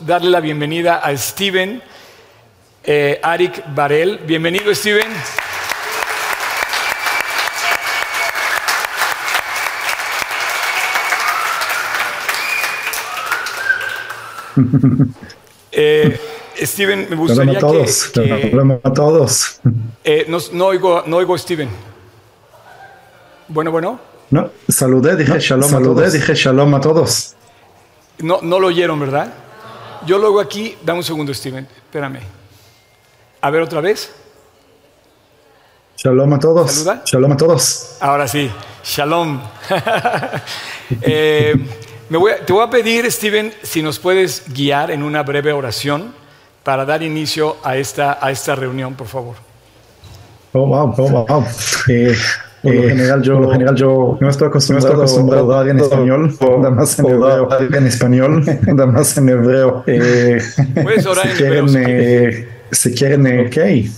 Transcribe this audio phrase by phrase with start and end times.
[0.00, 1.82] darle la bienvenida a Steven
[2.82, 4.20] eh, Arik Barel.
[4.26, 5.06] Bienvenido, Steven.
[15.74, 16.20] Eh,
[16.60, 18.50] Steven, me gustaría todos, que...
[18.52, 19.58] que a todos.
[20.04, 21.70] eh, no, no oigo, no oigo, Steven.
[23.48, 23.98] Bueno, bueno.
[24.28, 26.12] No, saludé, dije shalom saludé, a todos.
[26.12, 27.36] dije shalom a todos.
[28.18, 29.32] No, no lo oyeron, ¿verdad?
[30.06, 30.76] Yo lo hago aquí.
[30.82, 31.64] Dame un segundo, Steven.
[31.64, 32.20] Espérame.
[33.40, 34.12] A ver otra vez.
[35.96, 36.72] Shalom a todos.
[36.72, 37.02] ¿Saluda?
[37.04, 37.96] Shalom a todos.
[38.00, 38.50] Ahora sí.
[38.84, 39.40] Shalom.
[41.00, 41.54] Eh,
[42.10, 45.50] me voy a- te voy a pedir, Steven, si nos puedes guiar en una breve
[45.54, 46.14] oración
[46.62, 49.36] para dar inicio a esta, a esta reunión, por favor.
[50.52, 51.46] Oh, wow, oh, wow.
[51.88, 52.14] Eh,
[52.62, 55.52] por, lo Eh, general yo, por lo general yo no estoy acostumbrado, no estoy acostumbrado
[55.52, 57.48] a hablar en español, nada más en hebreo,
[57.78, 59.84] en español, nada más en hebreo.
[59.86, 63.90] Eh, si en quieren, eh, si quieren, eh,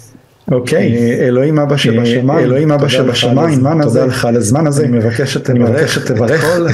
[0.47, 5.35] ok, eh, אלוהים אבא שבשמיים, אלוהים אבא שבשמיים, תודה לך על הזמן הזה, אני מבקש
[5.35, 6.19] שתברך את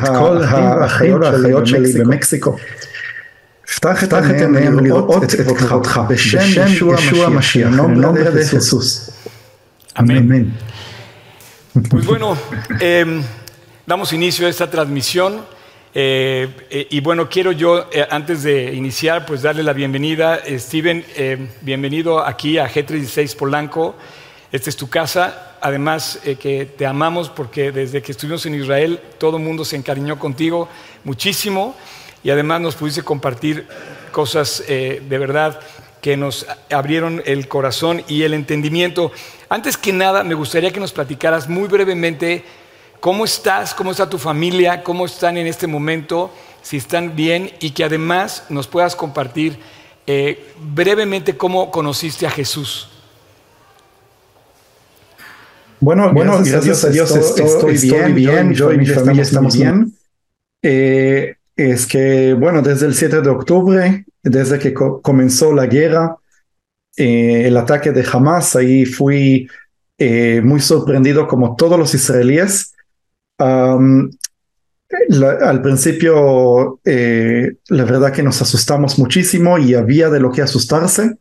[0.09, 2.57] כל האחים והאחיות שלי במקסיקו.
[3.77, 9.11] פתח את עיניהם לראות את כבודך, בשם ישוע המשיח, נומbre de Jesús.
[9.97, 10.47] Amén.
[11.73, 12.37] Pues bueno,
[12.81, 13.23] eh,
[13.87, 15.47] damos inicio a esta transmisión.
[15.95, 20.41] eh, eh, y bueno, quiero yo, eh, antes de iniciar, pues darle la bienvenida.
[20.49, 21.05] Steven,
[21.61, 23.95] bienvenido aquí a G36 Polanco.
[24.51, 25.59] Esta es tu casa.
[25.61, 30.19] Además, que te amamos porque desde que estuvimos en Israel, todo el mundo se encariñó
[30.19, 30.69] contigo
[31.05, 31.77] muchísimo.
[32.25, 33.69] Y además nos pudiste compartir
[34.11, 35.61] cosas de verdad
[36.01, 39.13] que nos abrieron el corazón y el entendimiento.
[39.49, 42.45] Antes que nada, me gustaría que nos platicaras muy brevemente
[43.01, 46.31] cómo estás, cómo está tu familia, cómo están en este momento,
[46.63, 49.59] si están bien y que además nos puedas compartir
[50.07, 52.89] eh, brevemente cómo conociste a Jesús.
[55.81, 59.95] Bueno, bueno, gracias, a Dios, estoy, estoy bien, bien, yo y mi familia estamos bien.
[60.63, 66.17] Eh, es que, bueno, desde el 7 de octubre, desde que co- comenzó la guerra,
[66.97, 69.49] eh, el ataque de Hamas, ahí fui
[69.99, 72.75] eh, muy sorprendido como todos los israelíes.
[73.39, 74.11] Al
[75.63, 81.17] principio, eh, la verdad que nos asustamos muchísimo y había de lo que asustarse.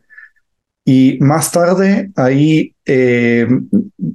[0.84, 2.74] Y más tarde, ahí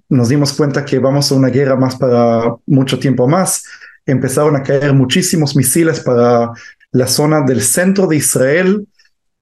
[0.09, 3.63] nos dimos cuenta que vamos a una guerra más para mucho tiempo más.
[4.05, 6.51] Empezaron a caer muchísimos misiles para
[6.95, 8.87] la zona del centro de Israel,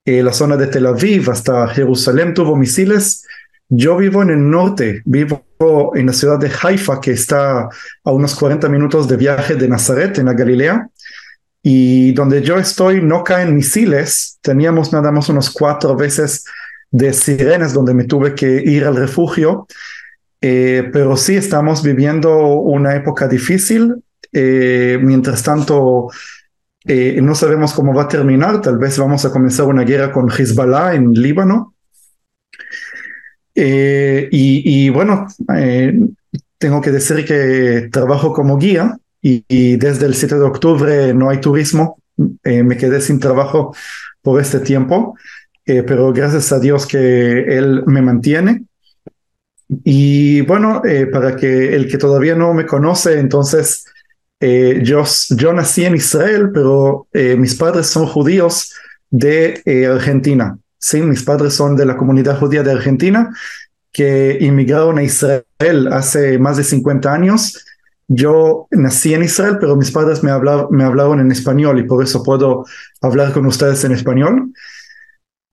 [0.05, 3.27] eh, la zona de Tel Aviv hasta Jerusalén tuvo misiles.
[3.69, 5.45] Yo vivo en el norte, vivo
[5.93, 7.69] en la ciudad de Haifa, que está
[8.03, 10.89] a unos 40 minutos de viaje de Nazaret, en la Galilea.
[11.61, 14.39] Y donde yo estoy no caen misiles.
[14.41, 16.45] Teníamos nada más unos cuatro veces
[16.89, 19.67] de sirenas donde me tuve que ir al refugio.
[20.41, 23.93] Eh, pero sí estamos viviendo una época difícil.
[24.31, 26.09] Eh, mientras tanto,
[26.85, 28.61] eh, no sabemos cómo va a terminar.
[28.61, 31.75] Tal vez vamos a comenzar una guerra con Hezbollah en Líbano.
[33.55, 35.97] Eh, y, bueno, eh,
[36.57, 41.39] tengo que decir que trabajo como guía y, desde el 7 de octubre no hay
[41.39, 41.99] turismo.
[42.43, 43.75] Me quedé sin trabajo
[44.21, 45.17] por este tiempo,
[45.65, 48.65] pero gracias a Dios que Él me mantiene.
[49.83, 53.85] Y bueno, para que el que todavía no me conoce, entonces
[54.45, 58.73] eh, yo, yo nací en Israel, pero eh, mis padres son judíos
[59.09, 60.57] de eh, Argentina.
[60.77, 63.33] Sí, mis padres son de la comunidad judía de Argentina
[63.93, 67.65] que inmigraron a Israel hace más de 50 años.
[68.09, 72.03] Yo nací en Israel, pero mis padres me, habla, me hablaron en español y por
[72.03, 72.65] eso puedo
[73.01, 74.51] hablar con ustedes en español.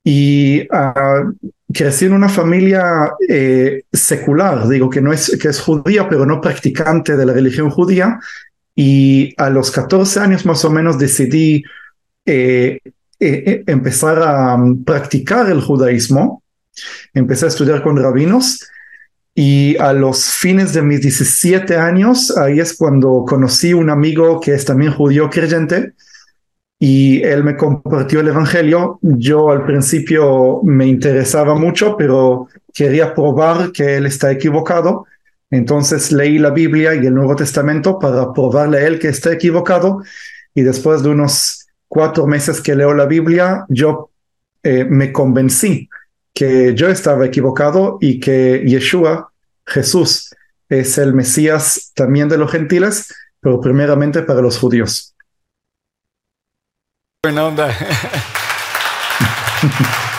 [0.03, 1.33] Y uh,
[1.73, 6.41] crecí en una familia eh, secular, digo que no es que es judía, pero no
[6.41, 8.19] practicante de la religión judía.
[8.83, 11.63] Y a los 14 años más o menos decidí
[12.25, 12.79] eh,
[13.19, 16.43] eh, empezar a um, practicar el judaísmo.
[17.13, 18.67] Empecé a estudiar con rabinos
[19.35, 24.55] y a los fines de mis 17 años, ahí es cuando conocí un amigo que
[24.55, 25.93] es también judío creyente
[26.79, 28.99] y él me compartió el Evangelio.
[29.03, 35.05] Yo al principio me interesaba mucho, pero quería probar que él está equivocado.
[35.51, 40.03] Entonces leí la Biblia y el Nuevo Testamento para probarle a él que está equivocado.
[40.55, 44.11] Y después de unos cuatro meses que leo la Biblia, yo
[44.63, 45.89] eh, me convencí
[46.33, 49.33] que yo estaba equivocado y que Yeshua,
[49.67, 50.35] Jesús,
[50.69, 55.17] es el Mesías también de los gentiles, pero primeramente para los judíos.
[57.23, 57.77] Buena onda.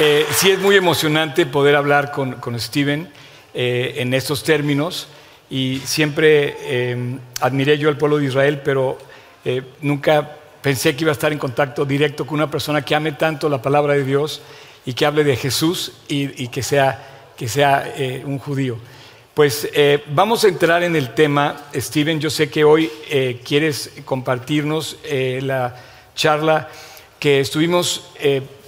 [0.00, 3.08] Eh, sí es muy emocionante poder hablar con, con Steven
[3.52, 5.08] eh, en estos términos
[5.50, 8.96] y siempre eh, admiré yo al pueblo de Israel, pero
[9.80, 13.48] nunca pensé que iba a estar en contacto directo con una persona que ame tanto
[13.48, 14.40] la palabra de Dios
[14.84, 17.92] y que hable de Jesús y, que sea, que sea
[18.26, 18.76] un judío.
[19.32, 19.70] Pues
[20.08, 22.90] vamos a entrar en el tema, Steven, yo sé que hoy
[23.42, 24.98] quieres compartirnos
[25.40, 25.74] la
[26.14, 26.68] charla
[27.18, 28.10] que estuvimos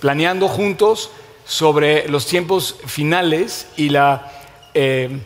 [0.01, 1.11] planeando juntos
[1.51, 4.31] sobre los tiempos finales y la,
[4.73, 5.19] eh,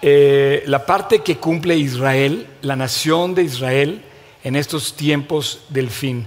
[0.00, 4.00] eh, la parte que cumple Israel, la nación de Israel,
[4.42, 6.24] en estos tiempos del fin.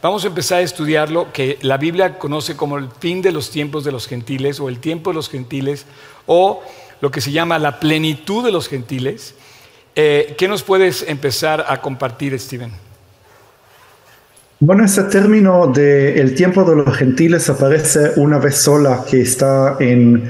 [0.00, 3.82] Vamos a empezar a estudiarlo, que la Biblia conoce como el fin de los tiempos
[3.82, 5.84] de los gentiles o el tiempo de los gentiles
[6.26, 6.62] o
[7.00, 9.34] lo que se llama la plenitud de los gentiles.
[9.96, 12.70] Eh, ¿Qué nos puedes empezar a compartir, Steven?
[14.62, 19.78] Bueno, ese término de el tiempo de los gentiles aparece una vez sola que está
[19.80, 20.28] en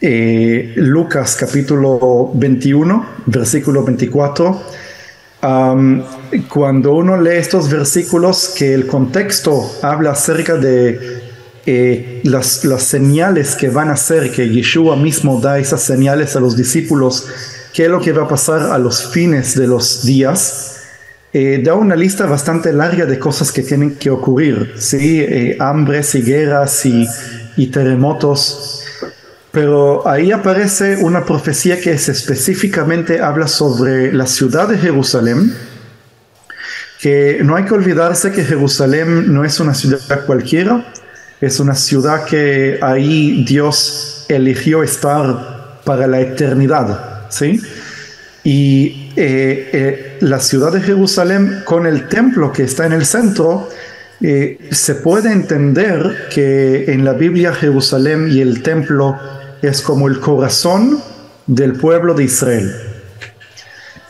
[0.00, 4.62] eh, Lucas capítulo 21, versículo 24.
[6.48, 11.22] cuando uno lee estos versículos, que el contexto habla acerca de
[11.66, 16.40] eh, las, las, señales que van a hacer, que Yeshua mismo da esas señales a
[16.40, 17.26] los discípulos,
[17.72, 20.73] qué es lo que va a pasar a los fines de los días.
[21.36, 25.20] Eh, da una lista bastante larga de cosas que tienen que ocurrir, ¿sí?
[25.20, 28.84] Eh, hambres y guerras y, terremotos.
[29.50, 35.52] Pero ahí aparece una profecía que específicamente habla sobre la ciudad de Jerusalén,
[37.00, 40.86] que no hay que olvidarse que Jerusalén no es una ciudad cualquiera,
[41.40, 47.60] es una ciudad que ahí Dios eligió estar para la eternidad, ¿sí?
[48.44, 53.68] Y eh, eh, la ciudad de Jerusalén con el templo que está en el centro,
[54.20, 59.16] eh, se puede entender que en la Biblia Jerusalén y el templo
[59.62, 61.00] es como el corazón
[61.46, 62.74] del pueblo de Israel.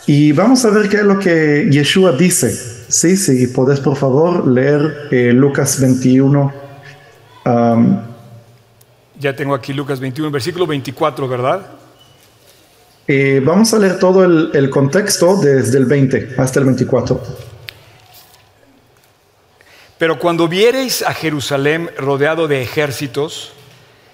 [0.06, 2.54] Y vamos a ver qué es lo que Yeshua dice.
[2.88, 6.52] Sí, sí, podés por favor leer Lucas 21.
[9.18, 11.83] ya tengo aquí Lucas 21, versículo 24, ¿verdad?
[13.06, 17.22] Eh, vamos a leer todo el, contexto desde el 20 hasta el 24.
[19.98, 23.52] Pero cuando viereis a Jerusalén rodeado de ejércitos,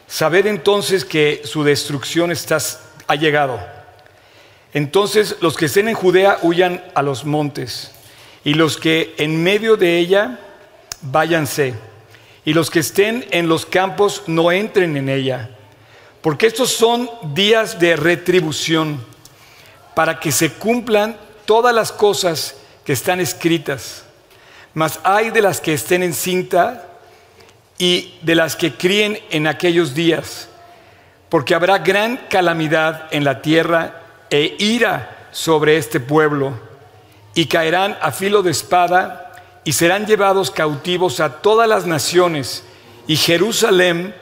[0.09, 2.59] sabed entonces que su destrucción está,
[3.07, 3.61] ha llegado.
[4.75, 7.93] Entonces los que estén en Judea huyan a los montes,
[8.43, 10.41] y los que en medio de ella
[11.01, 11.75] váyanse,
[12.45, 15.51] y los que estén en los campos no entren en ella
[16.22, 19.05] porque estos son días de retribución
[19.94, 24.05] para que se cumplan todas las cosas que están escritas.
[24.75, 26.87] Mas hay de las que estén en cinta
[27.78, 30.49] y de las que críen en aquellos días,
[31.28, 36.58] porque habrá gran calamidad en la tierra e ira sobre este pueblo,
[37.34, 39.32] y caerán a filo de espada
[39.64, 42.64] y serán llevados cautivos a todas las naciones,
[43.06, 44.14] y Jerusalén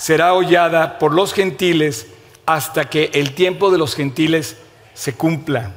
[0.00, 2.06] será hollada por los gentiles
[2.46, 4.56] hasta que el tiempo de los gentiles
[4.94, 5.74] se cumpla.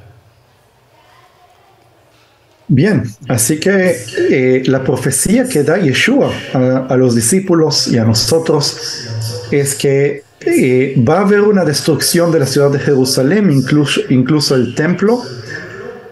[2.70, 3.98] Bien, así que
[4.30, 9.10] eh, la profecía que da Yeshua a, los discípulos y a nosotros
[9.52, 14.74] es que eh, va a haber una destrucción de la ciudad de Jerusalén, incluso, el
[14.74, 15.22] templo.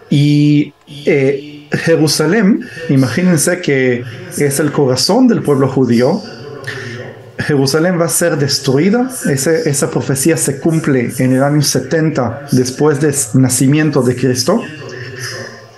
[0.09, 0.73] Y
[1.05, 4.03] eh, Jerusalén, imagínense que
[4.37, 6.21] es el corazón del pueblo judío,
[7.51, 9.09] Jerusalén va a ser destruida.
[9.25, 14.61] esa profecía se cumple en el año 70 después del nacimiento de Cristo.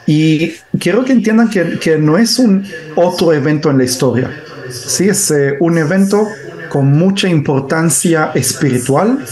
[0.06, 2.64] Y quiero que entiendan que, no es un
[2.96, 4.30] otro evento en la historia.
[4.70, 6.28] Sí, es eh, un evento
[6.70, 9.26] con mucha importancia espiritual,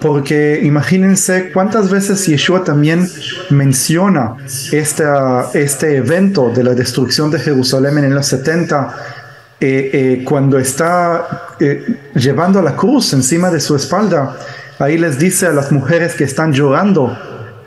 [0.00, 3.08] porque imagínense cuántas veces Yeshua también
[3.50, 4.36] menciona
[4.72, 9.16] este evento de la destrucción de Jerusalén en año 70
[9.58, 14.36] eh, eh, cuando está eh, llevando la cruz encima de su espalda,
[14.78, 17.16] ahí les dice a las mujeres que están llorando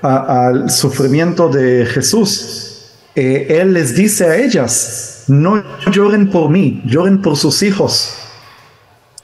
[0.04, 7.36] al sufrimiento de Jesús, Él les dice a ellas, no lloren por mí, lloren por
[7.36, 8.16] sus hijos.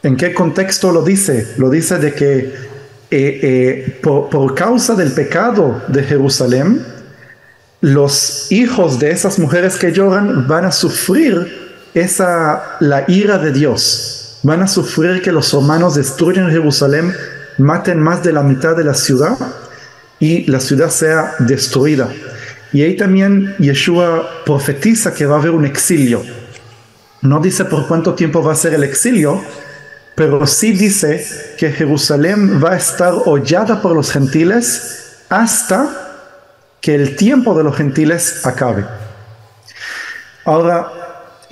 [0.02, 1.54] ¿En qué contexto lo dice?
[1.58, 6.84] Lo dice de que por causa del pecado de Jerusalén,
[7.80, 11.65] los hijos de esas mujeres que lloran van a sufrir
[11.96, 14.40] esa la ira de Dios.
[14.44, 17.16] Van a sufrir que los romanos destruyan Jerusalén,
[17.58, 19.38] maten más de la mitad de la ciudad
[20.20, 22.10] y la ciudad sea destruida.
[22.74, 26.22] Y ahí también Yeshua profetiza que va a haber un exilio.
[27.22, 29.42] No dice por cuánto tiempo va a ser el exilio,
[30.16, 31.26] pero sí dice
[31.58, 35.90] que Jerusalén va a estar hollada por los gentiles hasta
[36.82, 38.86] que el tiempo de los gentiles acabe.
[40.44, 41.05] Ahora,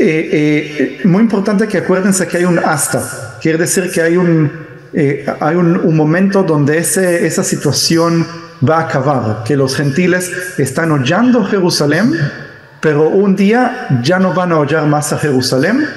[0.05, 4.51] eh, eh, muy importante que acuérdense que hay un hasta, quiere decir que hay un,
[4.93, 8.27] eh, hay un, momento donde ese, esa situación
[8.67, 12.13] va a acabar, que los gentiles están hollando Jerusalén,
[12.81, 15.87] pero un día ya no van a hollar más a Jerusalén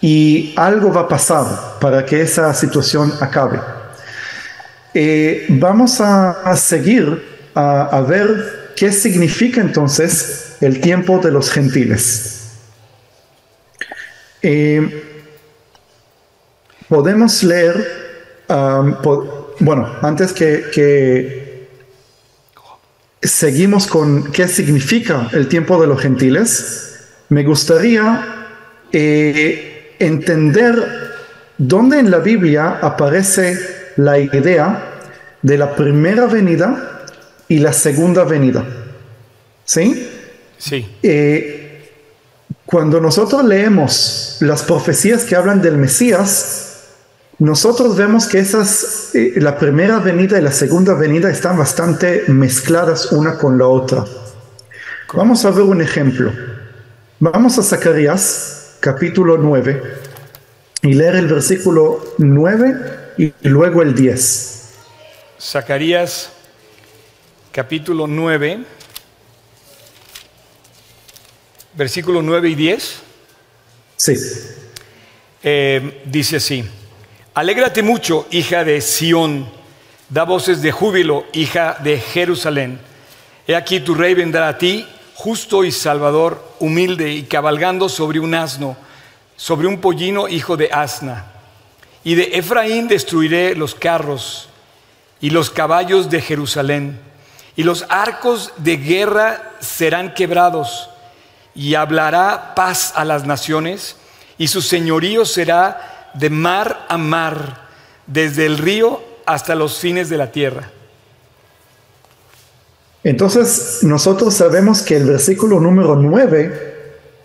[0.00, 1.46] y algo va a pasar
[1.80, 3.60] para que esa situación acabe.
[5.48, 7.22] vamos a, seguir
[7.54, 12.37] a ver ¿Qué significa entonces el tiempo de los gentiles?
[14.42, 15.04] Eh,
[16.88, 18.94] podemos leer, um,
[19.60, 21.68] bueno, antes que,
[23.20, 28.46] seguimos con qué significa el tiempo de los gentiles, me gustaría
[28.92, 31.08] eh, entender
[31.58, 33.58] dónde en la Biblia aparece
[33.96, 35.00] la idea
[35.42, 37.04] de la primera venida
[37.48, 38.64] y la segunda venida.
[39.64, 40.08] ¿Sí?
[40.56, 40.86] Sí.
[41.02, 41.57] Eh,
[42.70, 46.80] cuando nosotros leemos las profecías que hablan del Mesías,
[47.38, 53.10] nosotros vemos que esas, eh, la primera venida y la segunda venida están bastante mezcladas
[53.10, 54.04] una con la otra.
[55.14, 56.30] Vamos a ver un ejemplo.
[57.20, 59.82] Vamos a Zacarías, capítulo 9,
[60.82, 64.74] y leer el versículo 9 y luego el 10.
[65.40, 66.32] Zacarías
[67.50, 68.62] capítulo 9,
[71.78, 73.02] versículo 9 y 10.
[73.96, 74.14] Sí.
[75.44, 76.64] Eh, dice así,
[77.34, 79.48] alégrate mucho, hija de Sión,
[80.08, 82.80] da voces de júbilo, hija de Jerusalén.
[83.46, 88.34] He aquí tu rey vendrá a ti, justo y salvador, humilde y cabalgando sobre un
[88.34, 88.76] asno,
[89.36, 91.30] sobre un pollino, hijo de asna.
[92.02, 94.48] Y de Efraín destruiré los carros
[95.20, 96.98] y los caballos de Jerusalén
[97.54, 100.90] y los arcos de guerra serán quebrados,
[101.58, 103.96] y hablará paz a las naciones,
[104.38, 107.66] y su señorío será de mar a mar,
[108.06, 110.70] desde el río hasta los fines de la tierra.
[113.02, 116.76] Entonces, nosotros sabemos que el versículo número 9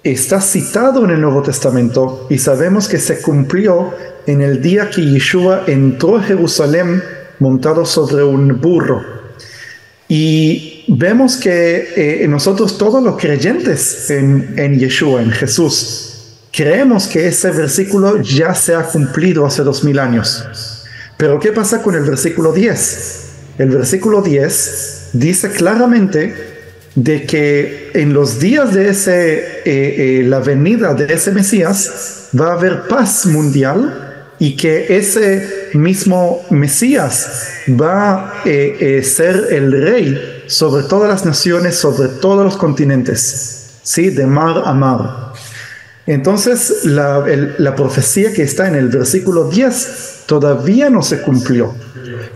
[0.03, 3.93] está citado en el Nuevo Testamento y sabemos que se cumplió
[4.25, 7.03] en el día que Yeshua entró a Jerusalén
[7.37, 8.99] montado sobre un burro.
[10.07, 16.13] Y vemos que eh, nosotros todos los creyentes en, en Yeshua, en Jesús,
[16.51, 20.45] creemos que ese versículo ya se ha cumplido hace dos mil años.
[21.17, 23.23] Pero ¿qué pasa con el versículo 10?
[23.57, 26.33] El versículo 10 dice claramente
[26.95, 32.49] de que en los días de ese, eh, eh, la venida de ese Mesías va
[32.49, 40.32] a haber paz mundial y que ese mismo Mesías va a eh, ser el rey
[40.47, 44.09] sobre todas las naciones, sobre todos los continentes, ¿sí?
[44.09, 45.33] de mar a mar.
[46.05, 51.73] Entonces la, profecía que está en el versículo 10 todavía no se cumplió,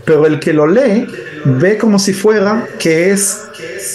[0.04, 1.06] pero el que lo lee
[1.44, 3.38] ve como si fuera que es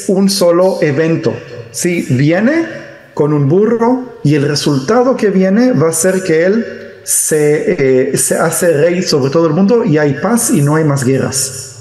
[0.08, 1.34] un solo evento.
[1.72, 2.06] ¿sí?
[2.10, 2.84] Viene
[3.16, 6.66] con un burro y el resultado que viene va a ser que él
[7.04, 10.84] se, eh, se hace rey sobre todo el mundo y hay paz y no hay
[10.84, 11.73] más guerras.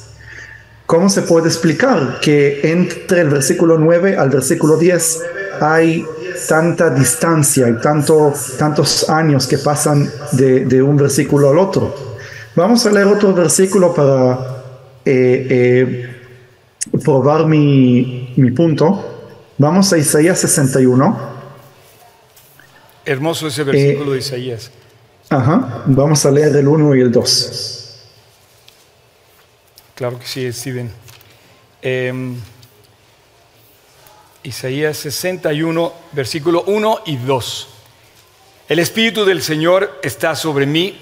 [0.93, 5.23] ¿Cómo se puede explicar que entre el versículo 9 al versículo 10
[5.63, 6.05] hay
[6.47, 11.95] tanta distancia y tanto, tantos años que pasan de, un versículo al otro?
[12.55, 14.39] Vamos a leer otro versículo para
[15.07, 16.17] eh, eh,
[17.03, 19.31] probar mi, mi punto.
[19.57, 21.19] Vamos a Isaías 61.
[23.07, 24.71] Hermoso ese versículo de Isaías.
[25.31, 27.82] Ajá, vamos a leer el 1 y el 2.
[29.95, 30.91] Claro que sí, Steven.
[31.83, 32.37] Em,
[34.43, 37.69] Isaías 61, versículo 1 y 2.
[38.69, 40.99] El Espíritu del Señor está sobre mí,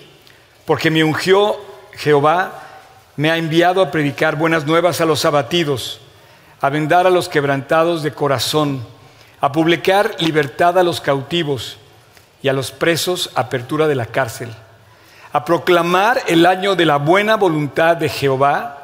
[0.66, 1.56] porque me ungió
[1.92, 2.62] Jehová,
[3.16, 6.00] me ha enviado a predicar buenas nuevas a los abatidos,
[6.60, 8.84] a vendar a los quebrantados de corazón,
[9.40, 11.76] a publicar libertad a los cautivos
[12.42, 14.50] y a los presos apertura de la cárcel,
[15.32, 18.79] a proclamar el año de la buena voluntad de Jehová,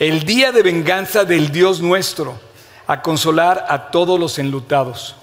[0.00, 2.40] el día de venganza del Dios nuestro,
[2.86, 5.14] a consolar a todos los enlutados.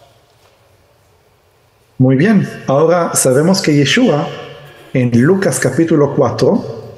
[1.97, 4.29] Muy bien, ahora sabemos que Yeshua
[4.93, 6.93] en Lucas capítulo 4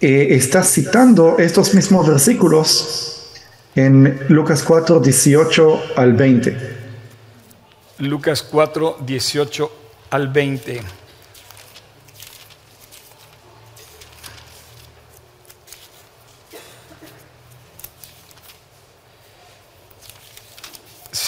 [0.00, 3.34] eh, está citando estos mismos versículos
[3.74, 6.76] en Lucas 4, 18 al 20.
[7.98, 9.72] Lucas 4, 18
[10.10, 10.80] al 20.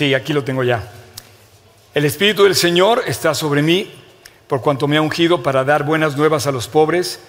[0.00, 0.82] Sí, aquí lo tengo ya.
[1.92, 3.92] El Espíritu del Señor está sobre mí,
[4.48, 7.20] por cuanto me ha ungido para dar buenas nuevas a los pobres,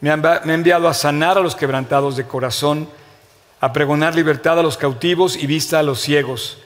[0.00, 2.88] me ha enviado a sanar a los quebrantados de corazón,
[3.60, 6.58] a pregonar libertad a los cautivos y vista a los ciegos,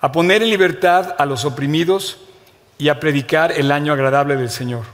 [0.00, 2.16] a poner en libertad a los oprimidos
[2.78, 4.84] y a predicar el año agradable del Señor.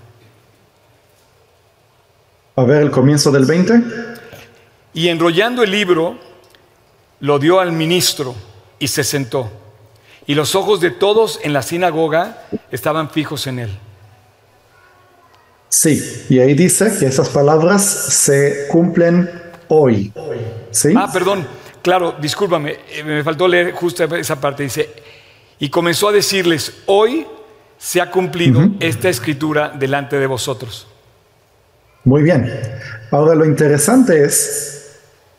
[2.56, 3.82] A ver el comienzo del 20.
[4.94, 6.18] Y enrollando el libro,
[7.20, 8.34] lo dio al ministro
[8.80, 9.67] y se sentó.
[10.28, 13.78] Y los ojos de todos en la sinagoga estaban fijos en él.
[15.70, 19.30] Sí, y ahí dice que esas palabras se cumplen
[19.68, 20.12] hoy.
[20.70, 20.92] ¿Sí?
[20.94, 21.46] Ah, perdón,
[21.80, 24.64] claro, discúlpame, eh, me faltó leer justo esa parte.
[24.64, 24.90] Dice,
[25.58, 27.26] y comenzó a decirles, hoy
[27.78, 30.86] se ha cumplido esta escritura delante de vosotros.
[32.04, 32.52] Muy bien.
[33.10, 34.98] Ahora lo interesante es,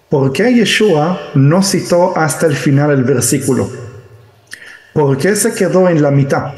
[0.09, 3.88] ¿por qué Yeshua no citó hasta el final el versículo?
[4.93, 6.53] ¿Por qué se quedó en la mitad?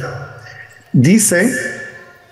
[0.94, 1.54] Dice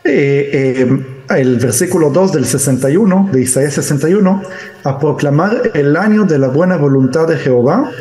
[0.03, 4.41] eh, eh, el versículo 2 del 61, de Isaías 61,
[4.83, 7.91] a proclamar el año de la buena voluntad de Jehová.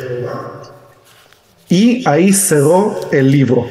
[1.67, 3.67] Y ahí cerró el libro.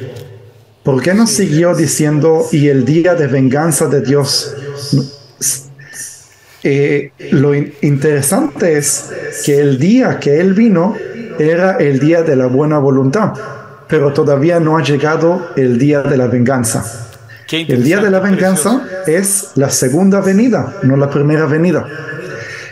[0.83, 4.55] ¿Por qué no siguió diciendo y el día de venganza de Dios?
[6.63, 9.09] Eh, lo interesante es
[9.45, 10.95] que el día que Él vino
[11.37, 13.33] era el día de la buena voluntad,
[13.89, 16.85] pero todavía no ha llegado el día de la venganza.
[17.51, 21.87] El día de la venganza es la segunda venida, no la primera venida.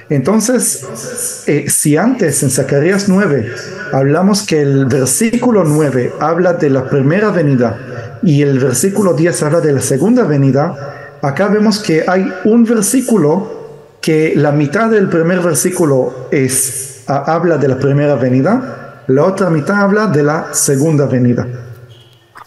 [0.10, 3.52] Entonces, eh, si antes en Zacarías 9
[3.92, 9.60] hablamos que el versículo 9 habla de la primera venida y el versículo 10 habla
[9.60, 13.58] de la segunda venida, acá vemos que hay un versículo
[14.00, 19.82] que la mitad del primer versículo es, habla de la primera venida, la otra mitad
[19.82, 21.48] habla de la segunda venida.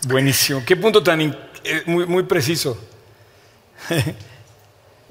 [0.07, 1.35] Buenísimo, qué punto tan eh,
[1.87, 2.79] muy, muy preciso.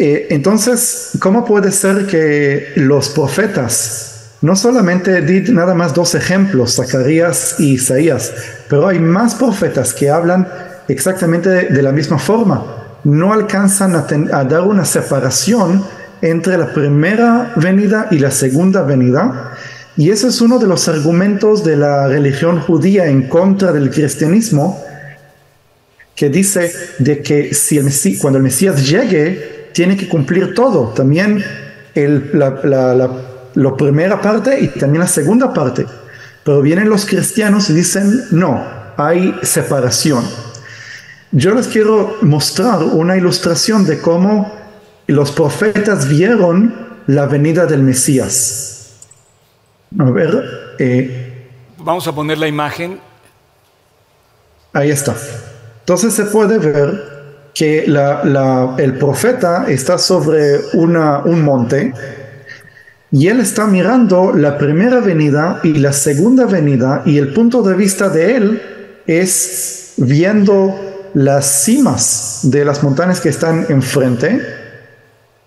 [0.02, 6.76] Eh, entonces, ¿cómo puede ser que los profetas, no solamente di nada más dos ejemplos,
[6.78, 8.34] Zacarías y Isaías,
[8.70, 10.48] pero hay más profetas que hablan
[10.88, 12.64] exactamente de, la misma forma,
[13.04, 15.84] no alcanzan a, dar una separación
[16.22, 19.58] entre la primera venida y la segunda venida?
[20.00, 24.82] Y ese es uno de los argumentos de la religión judía en contra del cristianismo,
[26.16, 31.44] que dice de que si cuando el Mesías llegue, tiene que cumplir todo, también
[31.94, 35.86] la, primera parte y también la segunda parte.
[36.46, 40.24] Pero vienen los cristianos y dicen, no, hay separación.
[41.34, 44.50] Yo les quiero mostrar una ilustración de cómo
[45.08, 46.74] los profetas vieron
[47.06, 48.79] la venida del Mesías.
[49.97, 50.75] A ver.
[50.78, 51.47] Eh,
[51.78, 52.99] Vamos a poner la imagen.
[54.73, 55.15] Ahí está.
[55.80, 57.19] Entonces se puede ver
[57.54, 61.93] que el profeta está sobre una, un monte
[63.12, 67.75] y él está mirando la primera venida y la segunda venida y el punto de
[67.75, 68.62] vista de él
[69.08, 74.39] es viendo las cimas de las montañas que están enfrente,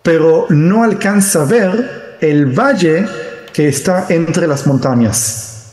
[0.03, 3.07] pero no alcanza a ver el valle
[3.53, 5.73] que está entre las montañas.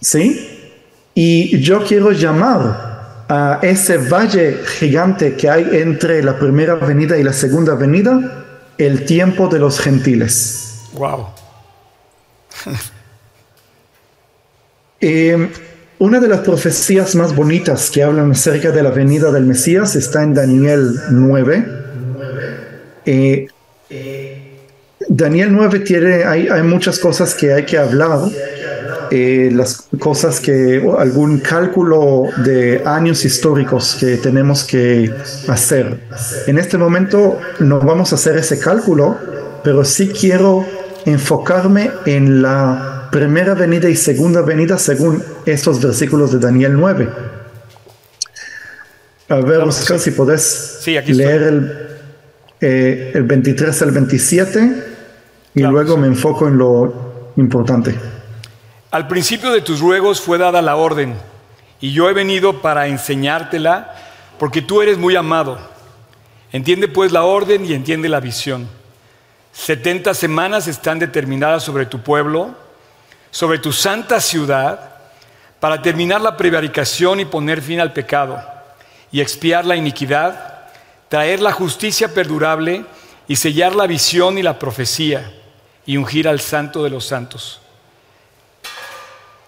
[0.00, 0.72] ¿Sí?
[1.14, 7.22] Y yo quiero llamar a ese valle gigante que hay entre la primera avenida y
[7.22, 8.44] la segunda avenida,
[8.78, 10.82] el tiempo de los gentiles.
[10.94, 11.28] Wow.
[14.98, 15.50] Eh,
[15.98, 20.22] una de las profecías más bonitas que hablan acerca de la venida del Mesías está
[20.22, 21.66] en Daniel 9.
[23.04, 23.46] Eh,
[25.08, 28.20] Daniel 9 tiene, hay, hay muchas cosas que hay que hablar
[29.10, 35.12] eh, las cosas que, algún cálculo de años históricos que tenemos que
[35.48, 36.00] hacer.
[36.46, 39.18] En este momento no vamos a hacer ese cálculo,
[39.62, 40.66] pero sí quiero
[41.04, 47.08] enfocarme en la primera venida y segunda venida según estos versículos de Daniel 9.
[49.28, 51.88] A ver, Oscar, si podés leer el,
[52.60, 54.95] eh, el 23 al 27
[55.56, 57.98] y luego me enfoco en lo importante.
[58.90, 61.16] Al principio de tus ruegos fue dada la orden,
[61.80, 63.94] y yo he venido para enseñártela,
[64.38, 65.58] porque tú eres muy amado.
[66.52, 68.68] Entiende pues la orden y entiende la visión.
[69.50, 72.54] Setenta semanas están determinadas sobre tu pueblo,
[73.30, 74.90] sobre tu santa ciudad,
[75.58, 78.38] para terminar la prevaricación y poner fin al pecado,
[79.10, 80.66] y expiar la iniquidad,
[81.08, 82.84] traer la justicia perdurable
[83.26, 85.32] y sellar la visión y la profecía
[85.86, 87.60] y ungir al santo de los santos.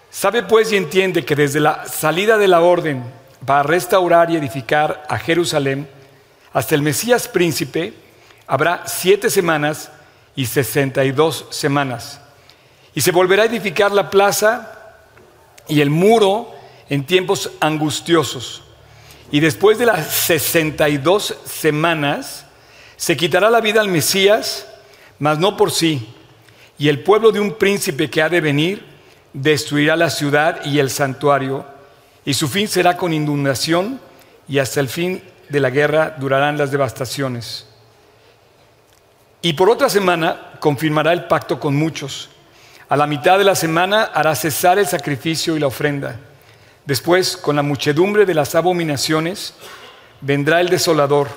[0.09, 3.03] Sabe pues y entiende que desde la salida de la orden
[3.45, 5.87] para restaurar y edificar a Jerusalén
[6.53, 7.93] hasta el Mesías príncipe
[8.47, 9.91] habrá siete semanas
[10.35, 12.19] y sesenta y dos semanas.
[12.95, 14.71] Y se volverá a edificar la plaza
[15.67, 16.53] y el muro
[16.89, 18.63] en tiempos angustiosos.
[19.31, 22.45] Y después de las sesenta y dos semanas,
[22.97, 24.65] se quitará la vida al Mesías,
[25.19, 26.15] mas no por sí.
[26.79, 28.85] Y el pueblo de un príncipe que ha de venir
[29.33, 31.65] destruirá la ciudad y el santuario,
[32.25, 33.99] y su fin será con inundación,
[34.47, 37.67] y hasta el fin de la guerra durarán las devastaciones.
[39.41, 42.29] Y por otra semana confirmará el pacto con muchos.
[42.87, 46.19] A la mitad de la semana hará cesar el sacrificio y la ofrenda.
[46.85, 49.53] Después, con la muchedumbre de las abominaciones,
[50.21, 51.27] vendrá el desolador,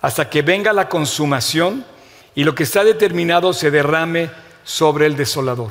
[0.00, 1.84] hasta que venga la consumación
[2.34, 4.30] y lo que está determinado se derrame
[4.66, 5.70] sobre el desolador.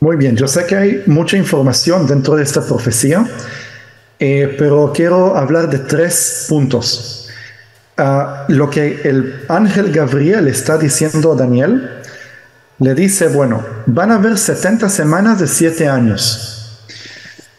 [0.00, 3.28] Muy bien, yo sé que hay mucha información dentro de esta profecía,
[4.18, 7.28] eh, pero quiero hablar de tres puntos.
[7.98, 11.90] Ah, lo que el ángel Gabriel está diciendo a Daniel,
[12.78, 16.80] le dice, bueno, van a haber 70 semanas de 7 años.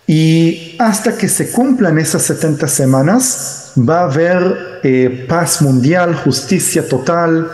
[0.07, 6.87] Y hasta que se cumplan esas 70 semanas, va a haber eh, paz mundial, justicia
[6.87, 7.51] total,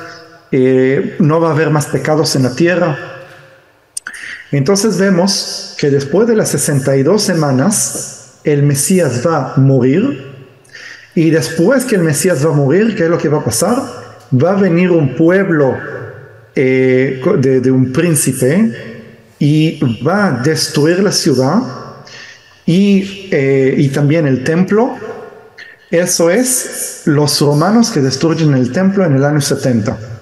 [0.58, 2.98] eh, no va a haber más pecados en la tierra.
[4.54, 10.34] Entonces vemos que después de las 62 semanas, el Mesías va a morir.
[11.14, 13.76] Y después que el Mesías va a morir, ¿qué es lo que va a pasar?
[14.32, 15.76] Va a venir un pueblo
[16.56, 18.72] eh, de, un príncipe
[19.38, 21.58] y va a destruir la ciudad
[22.66, 24.96] y, eh, y también el templo.
[25.92, 30.15] Eso es los romanos que destruyen el templo en el año 70.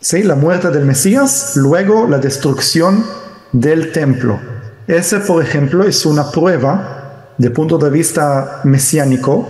[0.00, 0.22] ¿Sí?
[0.22, 3.04] La muerte del Mesías, luego la destrucción
[3.52, 4.38] del templo.
[4.86, 9.48] Ese, por ejemplo, es una prueba de punto de vista mesiánico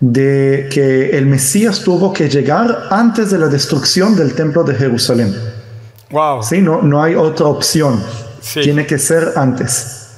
[0.00, 5.34] de que el Mesías tuvo que llegar antes de la destrucción del templo de Jerusalén.
[6.10, 6.42] Wow.
[6.42, 6.60] ¿Sí?
[6.60, 8.02] No, no hay otra opción.
[8.54, 10.08] Tiene que ser antes.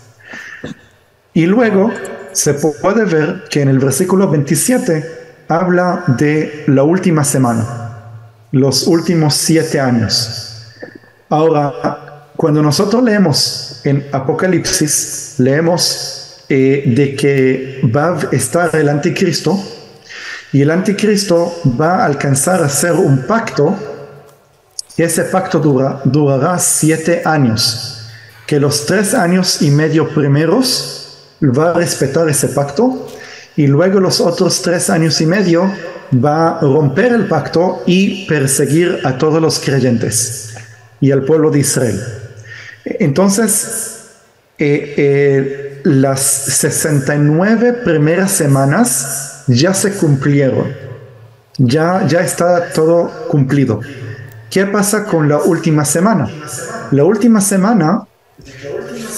[1.33, 1.91] Y luego
[2.33, 7.78] se puede ver que en el versículo 27 habla de la última semana,
[8.53, 10.67] los últimos siete años.
[11.29, 19.59] Ahora, cuando nosotros leemos en Apocalipsis, leemos eh, de que va a estar el anticristo
[20.53, 23.77] y el anticristo va a alcanzar a hacer un pacto
[24.97, 25.61] y ese pacto
[26.05, 28.09] durará siete años,
[28.47, 33.07] que los tres años y medio primeros va a respetar ese pacto
[33.57, 35.71] y luego los otros tres años y medio
[36.13, 40.55] va a romper el pacto y perseguir a todos los creyentes
[41.01, 42.01] y al pueblo de Israel.
[42.85, 43.99] Entonces,
[44.59, 50.75] eh, eh, las 69 primeras semanas ya se cumplieron,
[51.59, 53.81] ya, ya está todo cumplido.
[54.51, 56.29] ¿Qué pasa con la última semana?
[56.91, 58.07] La última semana,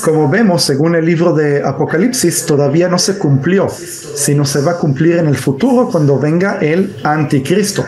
[0.02, 4.76] como vemos según el libro de Apocalipsis, todavía no se cumplió, sino se va a
[4.78, 7.84] cumplir en el futuro cuando venga el anticristo.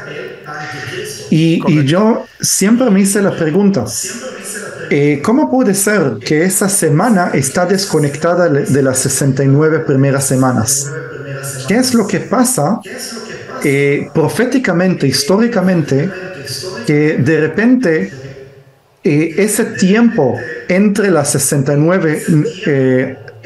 [1.31, 3.85] Y, y yo siempre me hice la pregunta,
[4.95, 10.87] eh, ¿Cómo puede ser que esa semana está desconectada de las 69 primeras semanas?
[11.67, 12.79] ¿Qué es lo que pasa
[13.65, 16.11] eh, proféticamente, históricamente,
[16.87, 18.13] que de repente
[19.05, 20.39] eh, ese tiempo
[20.69, 22.23] entre la 69,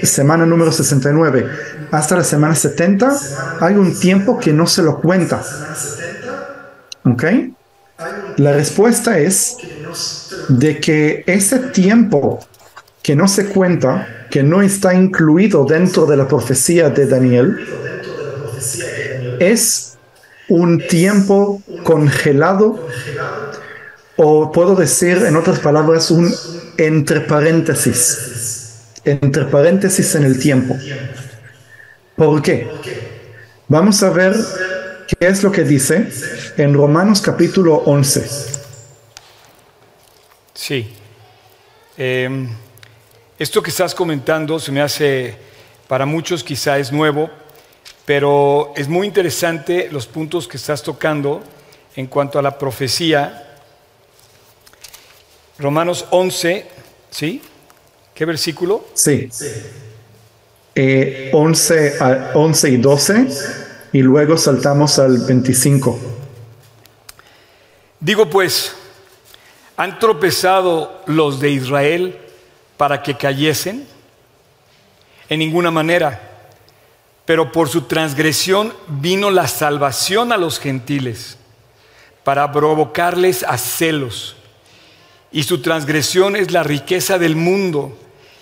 [0.02, 1.46] semana número 69,
[1.90, 3.16] hasta la semana 70,
[3.60, 5.42] hay un tiempo que no se lo cuenta?
[7.04, 7.24] ¿Ok?
[8.36, 9.56] La respuesta es
[10.48, 12.40] de que ese tiempo
[13.02, 17.56] que no se cuenta, que no está incluido dentro de la profecía de Daniel,
[19.38, 19.96] es
[20.48, 22.86] un tiempo congelado
[24.16, 26.32] o puedo decir en otras palabras un
[26.78, 30.76] entre paréntesis, entre paréntesis en el tiempo.
[32.16, 32.70] ¿Por qué?
[33.68, 34.34] Vamos a ver
[35.06, 36.08] qué es lo que dice
[36.56, 38.26] en Romanos capítulo 11.
[40.54, 40.92] Sí.
[41.98, 42.48] Em,
[43.38, 45.36] esto que estás comentando se me hace,
[45.88, 47.30] para muchos quizá es nuevo,
[48.04, 51.42] pero es muy interesante los puntos que estás tocando
[51.96, 53.45] en cuanto a la profecía.
[55.58, 56.66] Romanos 11,
[57.10, 57.40] ¿sí?
[58.14, 58.84] ¿Qué versículo?
[58.94, 59.28] Sí.
[61.32, 61.98] 11,
[62.34, 63.28] 11 eh, y 12
[63.92, 65.98] y luego saltamos al 25.
[68.00, 68.74] Digo pues,
[69.76, 72.18] ¿han tropezado los de Israel
[72.76, 73.86] para que cayesen?
[75.30, 76.20] En ninguna manera.
[77.24, 81.38] Pero por su transgresión vino la salvación a los gentiles,
[82.22, 84.36] para provocarles a celos.
[85.32, 87.96] Y su transgresión es la riqueza del mundo,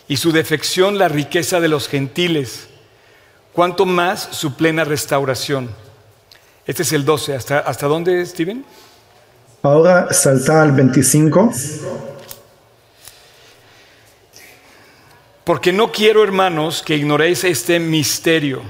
[0.07, 2.69] y su defección la riqueza de los gentiles.
[3.53, 5.71] Cuanto más su plena restauración.
[6.67, 7.35] Este es el 12.
[7.35, 8.65] ¿Hasta, hasta dónde, Steven?
[9.63, 11.53] Ahora salta al 25.
[15.45, 18.63] Porque no quiero, hermanos, que ignoréis este misterio,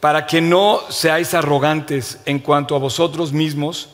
[0.00, 3.93] para que no seáis arrogantes en cuanto a vosotros mismos,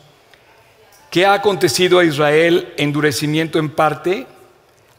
[1.11, 4.27] que ha acontecido a Israel endurecimiento en parte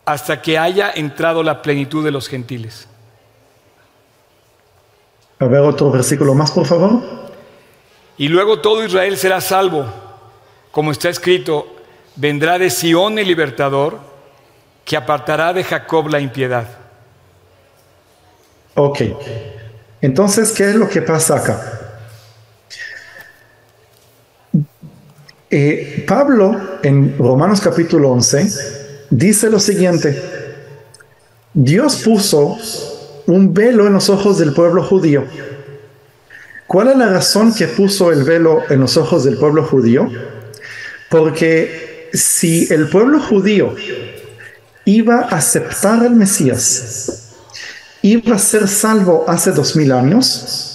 [0.06, 2.88] hasta que haya entrado la plenitud de los gentiles.
[5.39, 7.02] A ver otro versículo más, por favor.
[8.17, 9.86] Y luego todo Israel será salvo
[10.71, 11.67] como está escrito,
[12.15, 14.00] vendrá de Sión el libertador,
[14.86, 16.67] que apartará de Jacob la impiedad.
[18.76, 19.02] Ok.
[20.02, 21.81] Entonces, ¿qué es lo que pasa acá?
[25.54, 30.18] Eh, Pablo en Romanos capítulo 11 dice lo siguiente,
[31.54, 32.58] Dios puso
[33.28, 35.26] un velo en los ojos del pueblo judío.
[36.68, 40.10] ¿Cuál es la razón que puso el velo en los ojos del pueblo judío?
[41.10, 43.76] Porque si el pueblo judío
[44.86, 47.34] iba a aceptar al Mesías,
[48.02, 50.71] iba a ser salvo hace dos mil años,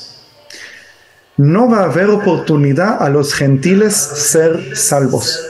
[1.37, 5.41] no va a haber oportunidad a los gentiles ser salvos.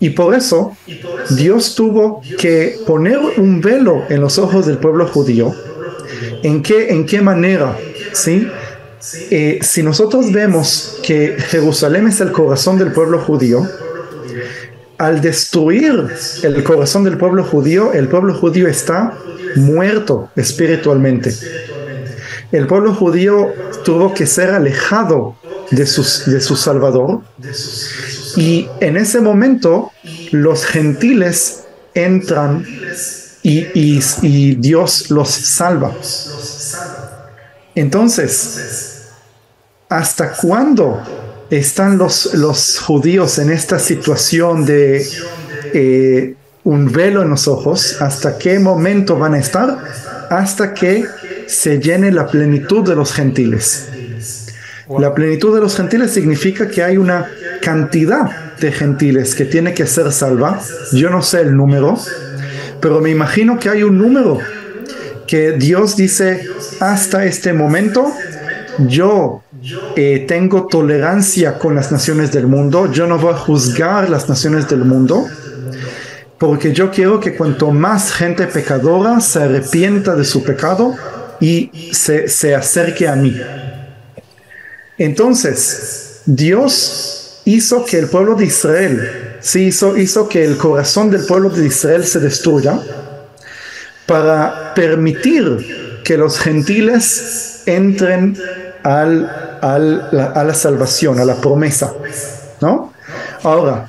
[0.00, 0.76] Y por eso
[1.30, 5.54] Dios tuvo que poner un velo en los ojos del pueblo judío.
[6.42, 7.76] ¿En qué, en qué manera?
[8.12, 8.48] ¿Sí?
[9.30, 13.68] Eh, si nosotros vemos que Jerusalén es el corazón del pueblo judío,
[14.98, 16.06] al destruir
[16.42, 19.16] el corazón del pueblo judío, el pueblo judío está
[19.56, 21.34] muerto espiritualmente.
[22.52, 23.52] El pueblo judío
[23.84, 25.36] tuvo que ser alejado
[25.70, 27.22] de, de su Salvador
[28.36, 29.90] y en ese momento
[30.30, 32.64] los gentiles entran
[33.42, 35.92] y, y Dios los salva.
[37.74, 38.92] Entonces,
[39.92, 41.02] ¿Hasta cuándo
[41.50, 45.06] están los, los judíos en esta situación de
[45.74, 46.34] eh,
[46.64, 48.00] un velo en los ojos?
[48.00, 49.76] ¿Hasta qué momento van a estar?
[50.30, 51.04] Hasta que
[51.46, 53.88] se llene la plenitud de los gentiles.
[54.98, 59.86] La plenitud de los gentiles significa que hay una cantidad de gentiles que tiene que
[59.86, 60.60] ser salva.
[60.92, 61.98] Yo no sé el número,
[62.80, 64.38] pero me imagino que hay un número
[65.26, 66.46] que Dios dice
[66.80, 68.12] hasta este momento
[68.78, 69.42] yo
[69.96, 74.68] eh, tengo tolerancia con las naciones del mundo, yo no voy a juzgar las naciones
[74.68, 75.26] del mundo,
[76.38, 80.94] porque yo quiero que cuanto más gente pecadora se arrepienta de su pecado
[81.42, 83.36] y se, acerque a mí.
[84.96, 91.26] Entonces, Dios hizo que el pueblo de Israel, sí, hizo, hizo que el corazón del
[91.26, 92.80] pueblo de Israel se destruya
[94.06, 98.38] para permitir que los gentiles entren
[98.84, 99.28] al,
[99.62, 101.92] a la salvación, a la promesa.
[102.60, 102.92] ¿no?
[103.42, 103.88] Ahora,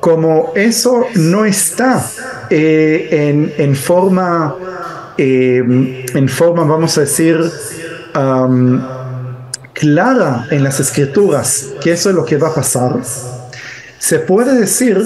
[0.00, 2.04] como eso no está
[2.50, 4.56] eh, en, forma,
[5.22, 7.38] eh, en forma, vamos a decir,
[9.74, 13.00] clara en las escrituras, que eso es lo que va a pasar,
[13.98, 14.96] se puede decir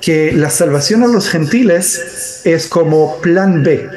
[0.00, 3.88] que la salvación a los gentiles es como plan B.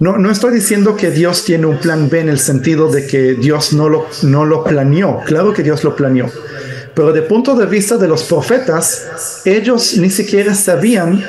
[0.00, 3.34] No, no estoy diciendo que Dios tiene un plan B en el sentido de que
[3.34, 5.22] Dios no lo, no lo planeó.
[5.24, 6.30] Claro que Dios lo planeó.
[6.94, 11.24] Pero de punto de vista de los profetas, ellos ni siquiera sabían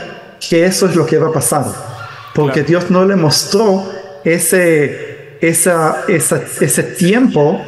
[0.49, 1.94] que eso es lo que va a pasar.
[2.35, 3.89] Porque Dios no le mostró
[4.25, 7.65] ese, esa, ese tiempo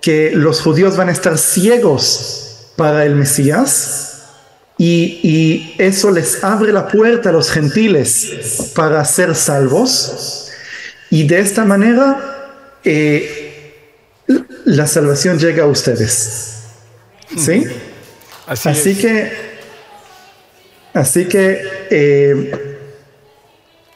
[0.00, 4.12] que los judíos van a estar ciegos para el Mesías.
[4.78, 10.52] Y, y, eso les abre la puerta a los gentiles para ser salvos.
[11.10, 13.72] Y de esta manera eh,
[14.64, 16.62] la salvación llega a ustedes.
[17.36, 17.66] ¿Sí?
[18.46, 19.32] Así, que,
[20.92, 22.73] así que eh,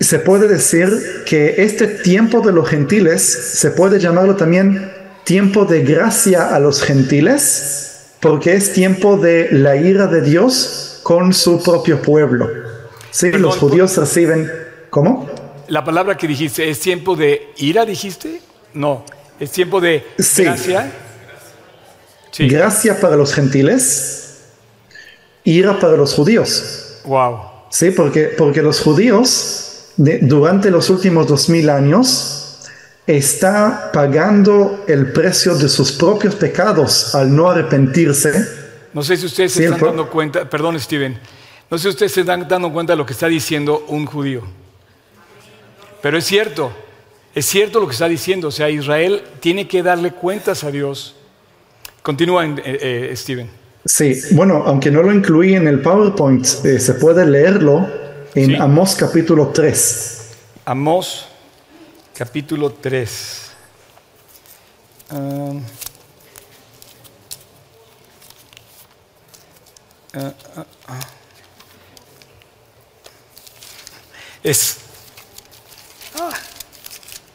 [0.00, 4.92] se puede decir que este tiempo de los gentiles se puede llamarlo también
[5.24, 11.32] tiempo de gracia a los gentiles, porque es tiempo de la ira de Dios con
[11.34, 12.48] su propio pueblo.
[13.11, 14.50] Sí, los judíos reciben,
[14.90, 15.28] ¿cómo?
[15.68, 18.40] La palabra que dijiste, ¿es tiempo de ira, dijiste?
[18.74, 19.04] No,
[19.40, 20.42] Es tiempo de Sí.
[20.44, 20.90] gracia.
[22.32, 22.48] Sí.
[22.48, 24.38] Gracia para los gentiles,
[25.44, 27.00] ira para los judíos.
[27.04, 27.38] Wow.
[27.70, 29.67] Sí, porque, porque los judíos
[29.98, 32.58] de- durante los últimos dos mil años
[33.06, 38.32] está pagando el precio de sus propios pecados al no arrepentirse.
[38.94, 41.18] No sé si ustedes se están dando cuenta, perdón Steven,
[41.70, 44.42] no sé si ustedes se están dando cuenta de lo que está diciendo un judío.
[46.00, 46.72] Pero es cierto,
[47.34, 48.48] es cierto lo que está diciendo.
[48.48, 51.16] O sea, Israel tiene que darle cuentas a Dios.
[52.02, 53.50] Continúa, eh, eh, Steven.
[53.84, 57.87] Sí, bueno, aunque no lo incluí en el PowerPoint, eh, se puede leerlo
[58.38, 58.57] en Sí.
[58.57, 60.31] Amós capítulo 3.
[60.64, 61.27] Amós,
[62.14, 63.51] capítulo 3.
[65.11, 65.61] Um,
[70.14, 71.01] ah, ah, ah.
[74.44, 74.77] Es.
[76.14, 76.31] Ah,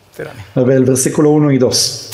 [0.09, 0.45] espérame.
[0.55, 2.11] A ver, el versículo 1 y 2.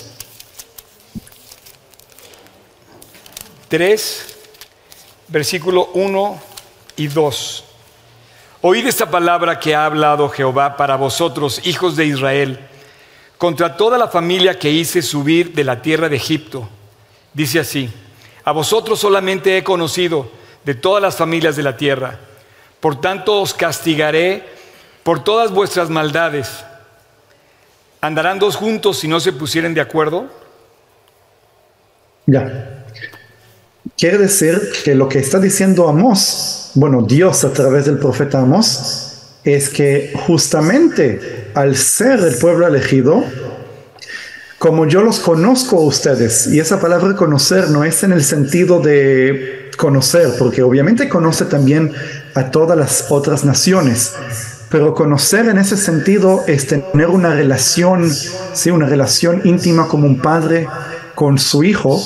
[3.68, 4.26] 3,
[5.28, 6.42] versículo 1
[6.98, 7.69] y 2.
[8.62, 12.60] Oíd esta palabra que ha hablado Jehová para vosotros, hijos de Israel,
[13.38, 16.68] contra toda la familia que hice subir de la tierra de Egipto.
[17.34, 17.90] Dice así,
[18.44, 20.30] a vosotros solamente he conocido
[20.66, 22.20] de todas las familias de la tierra.
[22.82, 24.46] Por tanto os castigaré
[25.04, 26.66] por todas vuestras maldades.
[28.02, 30.28] ¿Andarán dos juntos si no se pusieren de acuerdo?
[32.26, 32.79] Ya.
[34.00, 39.18] Quiere decir que lo que está diciendo Amós, bueno, Dios a través del profeta Amós,
[39.44, 43.22] es que justamente al ser el pueblo elegido,
[44.58, 48.80] como yo los conozco a ustedes, y esa palabra conocer no es en el sentido
[48.80, 51.92] de conocer, porque obviamente conoce también
[52.36, 54.14] a todas las otras naciones,
[54.70, 58.10] pero conocer en ese sentido es tener una relación,
[58.54, 60.70] sí, una relación íntima como un padre
[61.16, 62.02] con su hijo,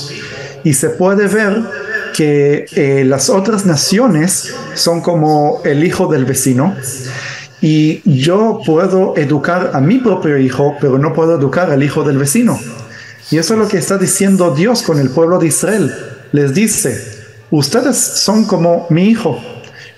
[0.64, 1.83] y se puede ver
[2.14, 6.76] que eh, las otras naciones son como el hijo del vecino,
[7.64, 12.18] y yo puedo educar a mi propio hijo, pero no puedo educar al hijo del
[12.18, 12.60] vecino.
[13.32, 15.96] Y eso es lo que está diciendo Dios con el pueblo de Israel.
[16.34, 17.02] Les dice,
[17.52, 19.40] ustedes son como mi hijo.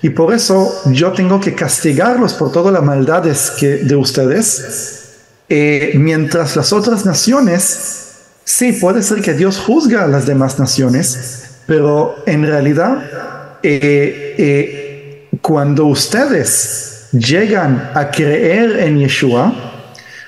[0.03, 5.15] Y por eso yo tengo que castigarlos por todas las maldades que, de ustedes.
[5.49, 8.11] Eh, mientras las otras naciones,
[8.43, 15.29] sí, puede ser que Dios juzga a las demás naciones, pero en realidad, eh, eh,
[15.41, 19.53] cuando ustedes llegan a creer en Yeshua,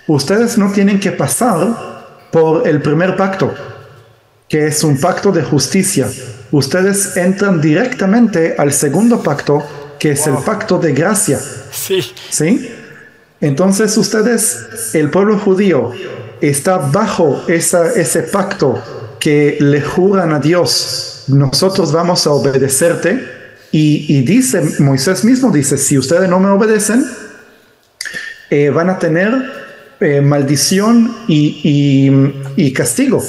[0.08, 3.54] ustedes no tienen que pasar por el primer pacto,
[4.48, 6.08] que es un pacto de justicia.
[6.52, 9.64] Ustedes entran directamente al segundo pacto,
[10.00, 11.40] que es el pacto de gracia.
[11.72, 12.02] Sí.
[12.30, 12.72] ¿Sí?
[13.42, 15.92] Entonces ustedes, el pueblo judío,
[16.42, 18.82] está bajo esa, ese pacto
[19.20, 23.36] que le juran a Dios, nosotros vamos a obedecerte.
[23.72, 27.06] Y, y dice, Moisés mismo dice, si ustedes no me obedecen,
[28.50, 29.34] eh, van a tener
[30.00, 31.60] eh, maldición y,
[32.56, 33.24] y- y castigo.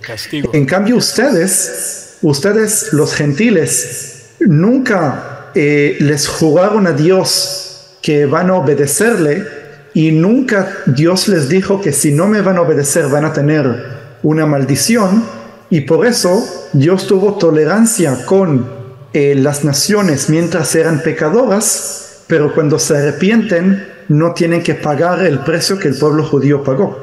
[0.00, 0.50] Castigo.
[0.54, 8.54] En cambio, ustedes, ustedes los gentiles, nunca eh, les juraron a Dios que van a
[8.54, 9.44] obedecerle
[9.92, 13.98] y nunca Dios les dijo que si no me van a obedecer van a tener
[14.22, 15.24] una maldición
[15.70, 18.66] y por eso Dios tuvo tolerancia con
[19.12, 25.40] eh, las naciones mientras eran pecadoras, pero cuando se arrepienten no tienen que pagar el
[25.40, 26.98] precio que el pueblo judío pagó.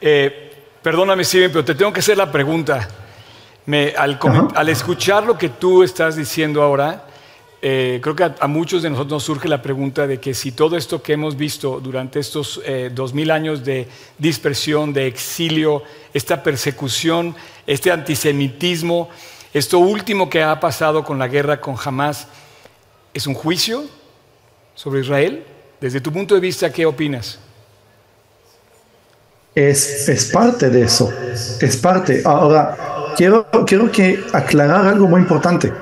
[0.00, 2.88] Eh, perdóname, Steven, pero te tengo que hacer la pregunta.
[3.66, 7.04] Me- al escuchar lo que tú estás diciendo ahora,
[7.60, 10.76] eh, creo que a, muchos de nosotros nos surge la pregunta de que si todo
[10.76, 15.82] esto que hemos visto durante estos eh, dos mil años de dispersión, de exilio,
[16.14, 17.34] esta persecución,
[17.66, 19.08] este antisemitismo,
[19.52, 22.28] esto último que ha pasado con la guerra con Hamas,
[23.12, 23.86] ¿es un juicio
[24.76, 25.44] sobre Israel?
[25.80, 27.40] Desde tu punto de vista, ¿qué opinas?
[29.52, 31.12] Es, es parte de eso,
[31.60, 32.22] es parte.
[32.24, 35.72] Ahora, quiero, quiero que aclarar algo muy importante.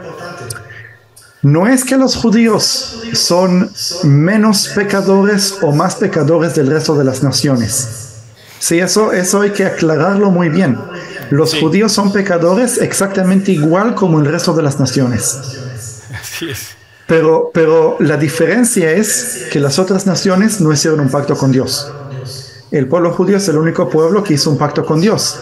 [1.46, 3.70] No es que los judíos son
[4.02, 7.86] menos pecadores o más pecadores del resto de las naciones.
[8.58, 10.76] Sí, eso, eso hay que aclararlo muy bien.
[11.30, 11.60] Los Sí.
[11.60, 15.38] judíos son pecadores exactamente igual como el resto de las naciones.
[16.20, 16.58] Así es.
[17.06, 21.92] Pero, pero la diferencia es que las otras naciones no hicieron un pacto con Dios.
[22.72, 25.38] El pueblo judío es el único pueblo que hizo un pacto con Dios.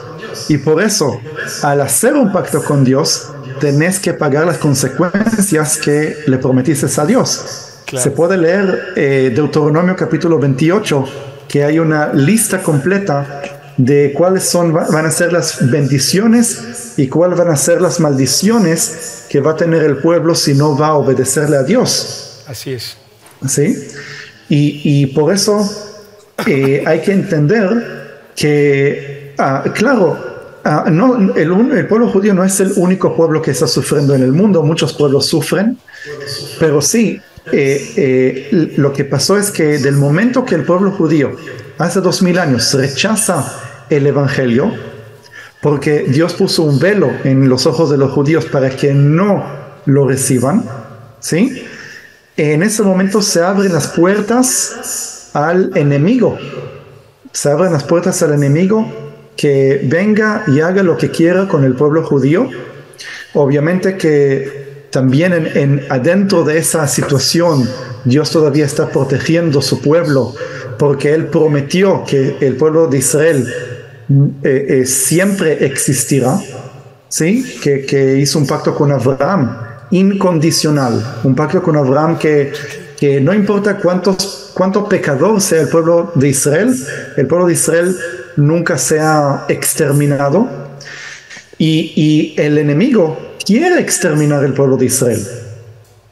[0.50, 1.18] Y por eso,
[1.62, 3.28] al hacer un pacto con Dios,
[3.60, 7.80] tenés que pagar las consecuencias que le prometiste a Dios.
[7.86, 8.02] Claro.
[8.02, 11.04] Se puede leer eh, Deuteronomio capítulo 28,
[11.48, 13.42] que hay una lista completa
[13.76, 19.26] de cuáles son, van a ser las bendiciones y cuáles van a ser las maldiciones
[19.28, 22.44] que va a tener el pueblo si no va a obedecerle a Dios.
[22.46, 22.96] Así es.
[23.48, 23.88] ¿Sí?
[24.48, 25.68] Y, por eso
[26.46, 30.33] eh, hay que entender que, ah, claro,
[30.64, 34.32] ah, no, el, pueblo judío no es el único pueblo que está sufriendo en el
[34.32, 35.78] mundo, muchos pueblos sufren,
[36.58, 37.20] pero sí,
[37.52, 41.36] eh, eh, lo que pasó es que del momento que el pueblo judío
[41.78, 44.72] hace dos mil años rechaza el evangelio,
[45.60, 49.44] porque Dios puso un velo en los ojos de los judíos para que no
[49.86, 50.64] lo reciban,
[51.20, 51.64] ¿sí?
[52.36, 56.36] En ese momento se abren las puertas al enemigo,
[57.32, 59.03] se abren las puertas al enemigo
[59.36, 62.48] que venga y haga lo que quiera con el pueblo judío.
[63.34, 67.68] Obviamente que también en, adentro de esa situación
[68.04, 70.34] Dios todavía está protegiendo su pueblo
[70.78, 73.46] porque Él prometió que el pueblo de Israel
[74.42, 76.38] eh, eh, siempre existirá,
[77.08, 77.58] ¿sí?
[77.62, 79.56] Que, hizo un pacto con Abraham
[79.90, 82.52] incondicional, un pacto con Abraham que,
[82.98, 86.74] que no importa cuántos, cuánto pecador sea el pueblo de Israel,
[87.16, 87.96] el pueblo de Israel
[88.36, 90.48] nunca sea exterminado
[91.58, 95.24] y, y el enemigo quiere exterminar el pueblo de Israel,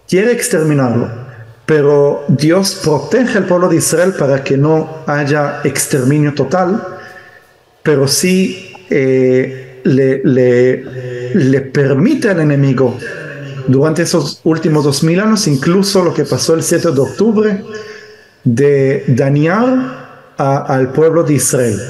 [0.08, 1.08] quiere exterminarlo,
[1.66, 6.84] pero Dios protege al pueblo de Israel para que no haya exterminio total,
[7.82, 12.98] pero sí eh, le, le, permite al enemigo
[13.66, 17.64] durante esos últimos dos mil años, incluso lo que pasó el 7 de octubre,
[18.44, 21.80] de dañar al pueblo de Israel.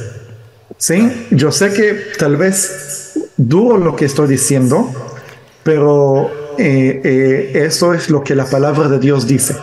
[0.76, 1.26] ¿Sí?
[1.30, 4.90] Yo sé que tal vez duro lo que estoy diciendo,
[5.62, 9.54] pero eh, eh, eso es lo que la palabra de Dios dice.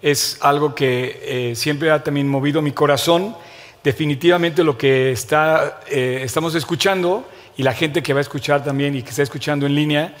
[0.00, 3.36] Es algo que eh, siempre ha también movido mi corazón.
[3.84, 9.02] Definitivamente lo que está, estamos escuchando y la gente que va a escuchar también y
[9.02, 10.14] que está escuchando en línea,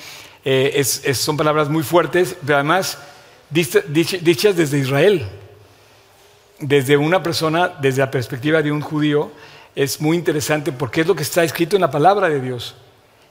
[1.14, 2.98] son palabras muy fuertes, pero además
[3.50, 5.24] dichas desde Israel,
[6.62, 9.30] desde una persona, desde la perspectiva de un judío,
[9.74, 12.76] es muy interesante porque es lo que está escrito en la palabra de Dios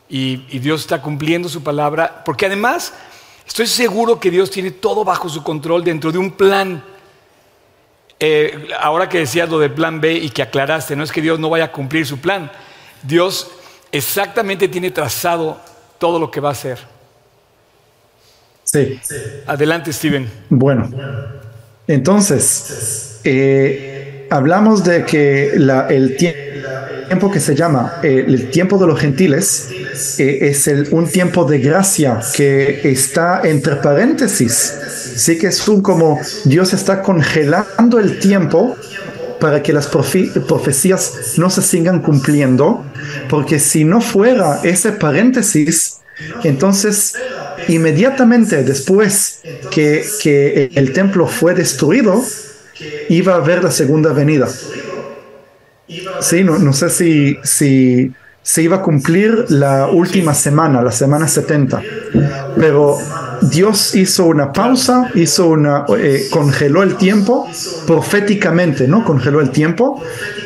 [0.10, 2.94] y, Dios está cumpliendo su palabra, porque además
[3.48, 6.84] estoy seguro que Dios tiene todo bajo su control dentro de un plan.
[8.20, 11.40] Eh, ahora que decías lo del plan B y que aclaraste, no es que Dios
[11.40, 12.52] no vaya a cumplir su plan,
[13.02, 13.50] Dios
[13.92, 15.60] exactamente tiene trazado
[15.98, 16.78] todo lo que va a hacer.
[18.64, 19.00] Sí.
[19.48, 20.30] Adelante, Steven.
[20.50, 20.90] Bueno,
[21.88, 29.00] entonces, eh, hablamos de que el tiempo que se llama eh, el tiempo de los
[29.00, 29.70] gentiles
[30.18, 34.54] eh, es el, un tiempo de gracia que está entre paréntesis.
[35.16, 38.78] Sí que es un como Dios está congelando el tiempo
[39.40, 42.86] para que las profecías no se sigan cumpliendo,
[43.28, 45.98] porque si no fuera ese paréntesis,
[46.44, 47.16] entonces
[47.68, 49.42] inmediatamente después
[49.72, 52.24] que el templo fue destruido,
[53.10, 54.48] iba a haber la segunda venida.
[56.22, 57.38] Sí, no, sé si,
[58.44, 61.82] se iba a cumplir la última semana, la semana 70.
[62.56, 62.98] Pero
[63.42, 67.48] Dios hizo una pausa, hizo una, eh, congeló el tiempo
[67.86, 69.04] proféticamente, ¿no?
[69.04, 70.02] Congeló el tiempo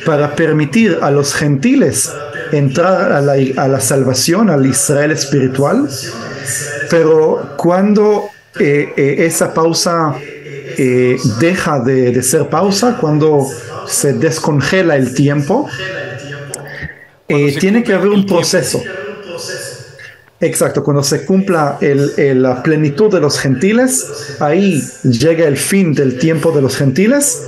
[0.05, 2.11] para permitir a los gentiles
[2.51, 5.87] entrar a la, a la salvación, al Israel espiritual.
[6.89, 8.29] Pero cuando
[8.59, 10.15] eh, eh, esa pausa
[11.39, 13.47] deja de, de ser pausa, cuando
[13.87, 15.67] se descongela el tiempo,
[17.27, 18.81] eh, tiene que haber un proceso.
[20.39, 26.51] Exacto, cuando se cumpla la plenitud de los gentiles, ahí llega el fin del tiempo
[26.51, 27.41] de los gentiles,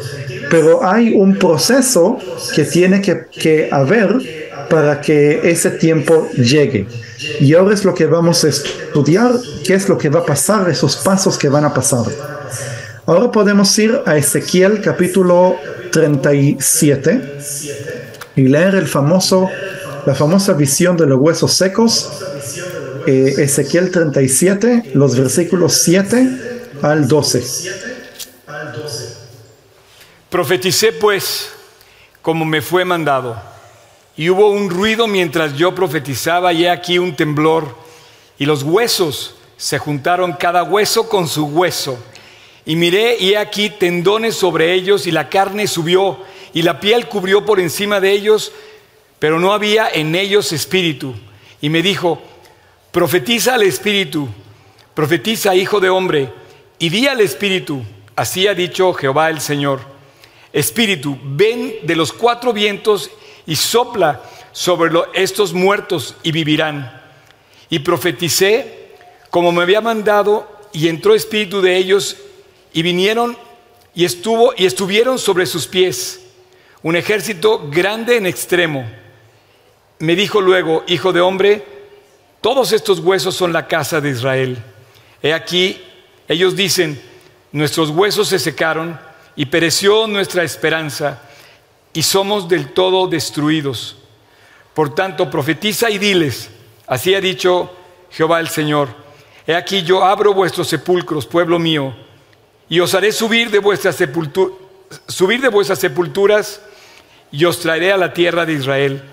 [0.49, 2.17] pero hay un proceso
[2.55, 4.17] que tiene que, que haber
[4.69, 6.87] para que ese tiempo llegue.
[7.39, 9.33] Y ahora es lo que vamos a estudiar,
[9.65, 12.05] qué es lo que va a pasar, esos pasos que van a pasar.
[13.09, 15.57] Ahora podemos ir a Ezequiel capítulo
[15.93, 17.39] 37
[18.35, 19.49] y leer el famoso,
[20.05, 22.11] la famosa visión de los huesos secos,
[23.07, 27.45] eh, Ezequiel 37, los versículos 7 al 12.
[30.29, 31.47] Profeticé pues
[32.21, 33.41] como me fue mandado,
[34.17, 37.73] y hubo un ruido mientras yo profetizaba, y he aquí un temblor,
[38.37, 41.97] y los huesos se juntaron cada hueso con su hueso.
[42.67, 46.19] Y miré y he aquí tendones sobre ellos y la carne subió
[46.53, 48.51] y la piel cubrió por encima de ellos,
[49.19, 51.15] pero no había en ellos espíritu.
[51.61, 52.21] Y me dijo,
[52.91, 54.27] profetiza al espíritu,
[54.93, 56.29] profetiza hijo de hombre,
[56.77, 57.83] y di al espíritu,
[58.17, 59.79] así ha dicho Jehová el Señor.
[60.51, 63.09] Espíritu, ven de los cuatro vientos
[63.45, 67.01] y sopla sobre estos muertos y vivirán.
[67.69, 68.89] Y profeticé
[69.29, 72.17] como me había mandado y entró espíritu de ellos
[72.77, 73.35] y vinieron
[73.95, 76.21] y estuvo y estuvieron sobre sus pies
[76.83, 78.87] un ejército grande en extremo.
[79.97, 81.65] Me dijo luego, hijo de hombre,
[82.39, 84.59] todos estos huesos son la casa de Israel.
[85.23, 85.81] He aquí,
[86.27, 87.01] ellos dicen,
[87.51, 88.99] nuestros huesos se secaron
[89.35, 91.19] y pereció nuestra esperanza
[91.93, 93.95] y somos del todo destruidos.
[94.75, 96.51] Por tanto, profetiza y diles,
[96.85, 97.75] así ha dicho
[98.11, 98.89] Jehová el Señor,
[99.47, 102.05] he aquí yo abro vuestros sepulcros, pueblo mío,
[102.69, 103.97] y os haré subir de vuestras
[105.07, 106.61] subir de vuestras sepulturas
[107.31, 109.03] y os traeré a la tierra de Israel.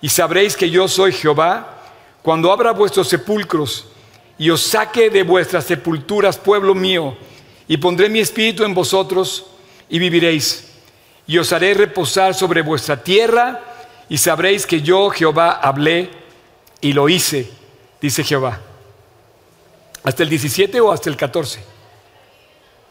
[0.00, 1.82] Y sabréis que yo soy Jehová
[2.22, 3.86] cuando abra vuestros sepulcros
[4.38, 7.16] y os saque de vuestras sepulturas, pueblo mío,
[7.68, 9.46] y pondré mi espíritu en vosotros
[9.88, 10.68] y viviréis.
[11.26, 13.60] Y os haré reposar sobre vuestra tierra
[14.08, 16.10] y sabréis que yo, Jehová, hablé
[16.80, 17.50] y lo hice,
[18.00, 18.60] dice Jehová.
[20.04, 21.75] ¿Hasta el 17 o hasta el 14?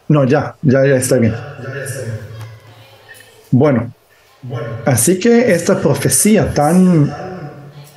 [0.08, 1.34] No, ya, ya, ya está bien.
[3.50, 3.92] Bueno,
[4.84, 7.12] así que esta profecía tan,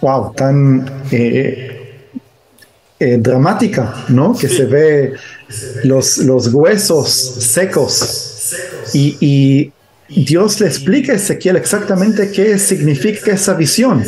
[0.02, 2.08] wow, tan eh,
[3.00, 4.36] eh, dramática, ¿no?
[4.38, 5.14] Que se ve
[5.84, 8.56] los, los huesos secos
[8.94, 9.72] y,
[10.10, 14.04] Dios le explica a Ezequiel exactamente qué significa esa visión.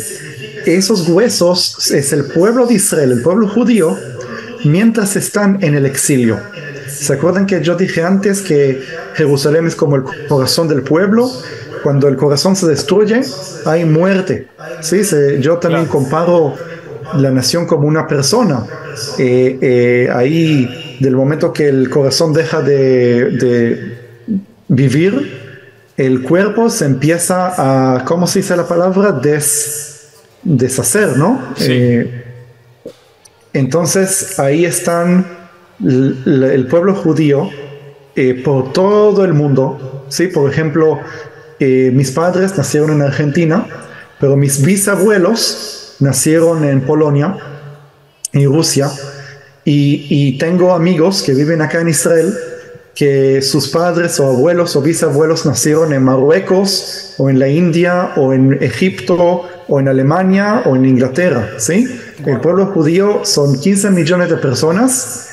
[0.66, 3.96] Esos huesos es el pueblo de Israel, el pueblo judío,
[4.64, 6.40] mientras están en el exilio.
[7.02, 8.82] ¿Se acuerdan que yo dije antes que
[9.14, 11.28] Jerusalén es como el corazón del pueblo?
[11.82, 13.22] Cuando el corazón se destruye,
[13.66, 14.46] hay muerte.
[14.80, 15.02] ¿Sí?
[15.40, 16.54] yo también comparo
[17.14, 18.64] la nación como una persona.
[19.18, 23.98] Eh, eh, ahí, del momento que el corazón deja de
[24.68, 25.42] vivir,
[25.96, 29.12] el cuerpo se empieza a, ¿cómo se dice la palabra?
[29.12, 31.54] Des, deshacer, ¿no?
[31.60, 32.24] Eh,
[33.52, 35.41] entonces ahí están
[35.84, 37.50] el, pueblo judío
[38.14, 40.28] eh, por todo el mundo, ¿sí?
[40.28, 41.00] Por ejemplo,
[41.58, 43.66] eh, mis padres nacieron en Argentina,
[44.20, 47.36] pero mis bisabuelos nacieron en Polonia
[48.32, 48.90] y Rusia,
[49.64, 52.34] y, y tengo amigos que viven acá en Israel
[52.94, 58.32] que sus padres o abuelos o bisabuelos nacieron en Marruecos o en la India o
[58.32, 61.88] en Egipto o en Alemania o en Inglaterra, ¿sí?
[62.26, 65.31] El pueblo judío son 15 millones de personas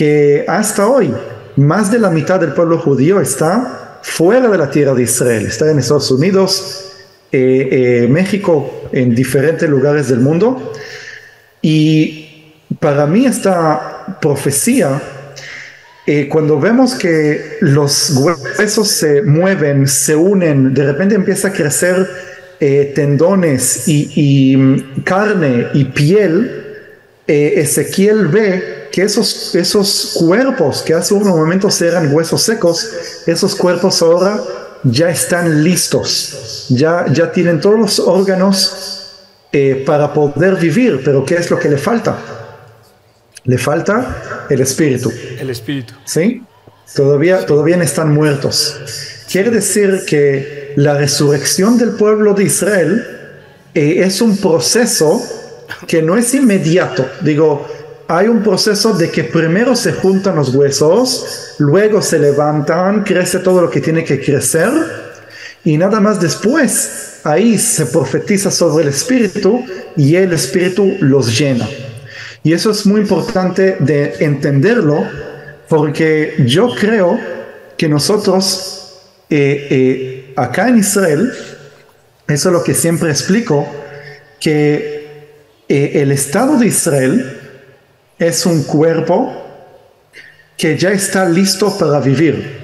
[0.00, 1.12] que hasta hoy
[1.56, 5.70] más de la mitad del pueblo judío está fuera de la tierra de Israel, está
[5.70, 6.92] en Estados Unidos,
[7.30, 10.72] eh, eh, México, en diferentes lugares del mundo.
[11.60, 15.02] Y para mí esta profecía
[16.06, 22.08] eh, cuando vemos que los huesos se mueven, se unen, de repente empieza a crecer
[22.58, 26.56] eh, tendones y, mm, carne y piel,
[27.26, 32.90] Ezequiel ve que esos, esos cuerpos que hace unos momentos eran huesos secos,
[33.26, 34.40] esos cuerpos ahora
[34.82, 39.16] ya están listos, ya, ya tienen todos los órganos
[39.84, 42.16] para poder vivir, pero ¿qué es lo que le falta?
[43.44, 45.12] Le falta el espíritu.
[45.38, 45.94] El espíritu.
[46.04, 46.42] ¿Sí?
[46.94, 48.76] Todavía, todavía están muertos.
[49.30, 53.06] Quiere decir que la resurrección del pueblo de Israel
[53.74, 55.22] eh, es un proceso
[55.86, 57.08] que no es inmediato.
[57.20, 57.66] Digo,
[58.10, 63.62] hay un proceso de que primero se juntan los huesos, luego se levantan, crece todo
[63.62, 64.68] lo que tiene que crecer
[65.62, 69.64] y nada más después ahí se profetiza sobre el espíritu
[69.96, 71.68] y el espíritu los llena.
[72.42, 75.06] Y eso es muy importante de entenderlo
[75.68, 77.16] porque yo creo
[77.76, 81.32] que nosotros eh, eh, acá en Israel,
[82.26, 83.68] eso es lo que siempre explico,
[84.40, 85.28] que
[85.68, 87.39] eh, el Estado de Israel
[88.20, 89.32] es un cuerpo
[90.56, 92.60] que ya está listo para vivir.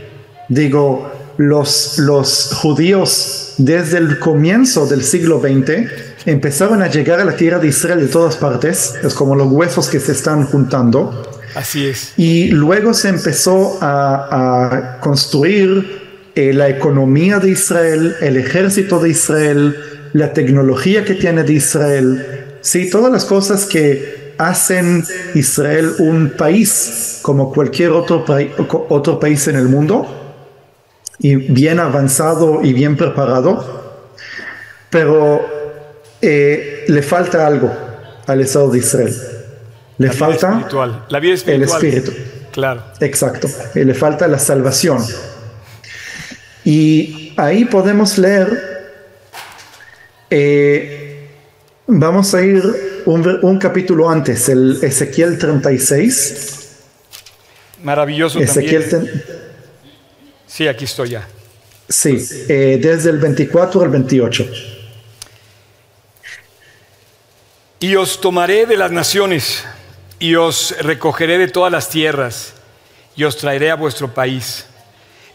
[0.49, 5.91] Digo, los, los judíos desde el comienzo del siglo XX
[6.27, 9.89] empezaron a llegar a la tierra de Israel de todas partes, es como los huesos
[9.89, 11.27] que se están juntando.
[11.55, 12.13] Así es.
[12.19, 16.05] Y luego se empezó a, construir
[16.35, 19.77] eh, la economía de Israel, el ejército de Israel,
[20.13, 27.21] la tecnología que tiene de Israel, sí, todas las cosas que hacen Israel un país
[27.23, 28.25] como cualquier otro,
[28.89, 30.07] otro país en el mundo,
[31.19, 33.85] y bien avanzado y bien preparado.
[34.91, 35.45] Pero
[36.21, 37.73] eh, le falta algo
[38.27, 39.15] al Estado de Israel.
[39.99, 41.07] Le falta espiritual.
[41.09, 41.63] La vida espiritual.
[41.63, 42.13] el espíritu.
[42.53, 42.83] Claro.
[43.01, 43.49] Exacto.
[43.75, 45.05] le falta la salvación.
[46.65, 48.93] Y ahí podemos leer,
[50.31, 51.29] eh,
[51.87, 56.69] vamos a ir un, capítulo antes, el Ezequiel 36.
[57.83, 59.25] Maravilloso Ezequiel también.
[60.47, 61.29] Sí, aquí estoy ya.
[61.89, 62.17] Sí,
[62.49, 64.51] eh, desde el 24 al 28.
[67.79, 69.65] Y os tomaré de las naciones,
[70.19, 72.55] y os recogeré de todas las tierras,
[73.15, 74.67] y os traeré a vuestro país.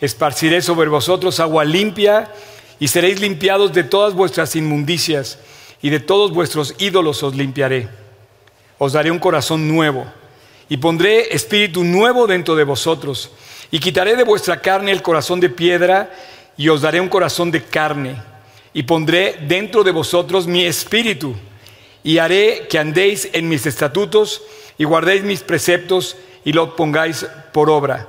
[0.01, 2.31] Esparciré sobre vosotros agua limpia,
[2.79, 5.37] y seréis limpiados de todas vuestras inmundicias,
[5.81, 7.87] y de todos vuestros ídolos os limpiaré.
[8.77, 10.05] Os daré un corazón nuevo,
[10.69, 13.31] y pondré espíritu nuevo dentro de vosotros,
[13.71, 16.11] y quitaré de vuestra carne el corazón de piedra,
[16.57, 18.15] y os daré un corazón de carne,
[18.73, 21.35] y pondré dentro de vosotros mi espíritu,
[22.03, 24.41] y haré que andéis en mis estatutos,
[24.77, 28.07] y guardéis mis preceptos, y lo pongáis por obra.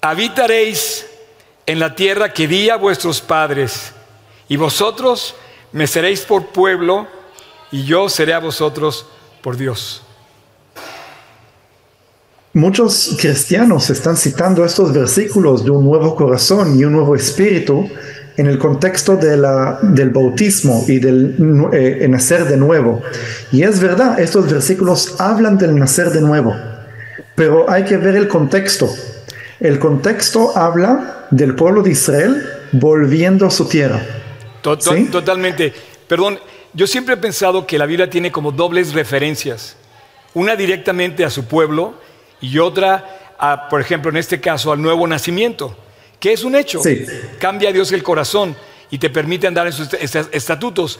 [0.00, 1.06] Habitaréis
[1.66, 3.92] en la tierra que di a vuestros padres,
[4.48, 5.34] y vosotros
[5.74, 7.08] me seréis por pueblo,
[7.72, 9.06] y yo seré a vosotros
[9.42, 10.02] por Dios.
[12.52, 17.90] Muchos cristianos están citando estos versículos de un nuevo corazón y un nuevo espíritu
[18.36, 21.34] en el contexto del bautismo y del
[21.72, 23.02] eh, nacer de nuevo.
[23.50, 26.54] Y es verdad, estos versículos hablan del nacer de nuevo,
[27.34, 28.88] pero hay que ver el contexto.
[29.58, 34.00] El contexto habla del pueblo de Israel volviendo a su tierra.
[34.64, 35.72] Totalmente.
[36.08, 36.40] Perdón,
[36.72, 39.76] yo siempre he pensado que la Biblia tiene como dobles referencias.
[40.32, 41.94] Una directamente a su pueblo
[42.40, 45.76] y otra, a, por ejemplo, en este caso, al nuevo nacimiento,
[46.18, 46.80] que es un hecho.
[47.38, 48.56] Cambia a Dios el corazón
[48.90, 50.98] y te permite andar en sus estatutos.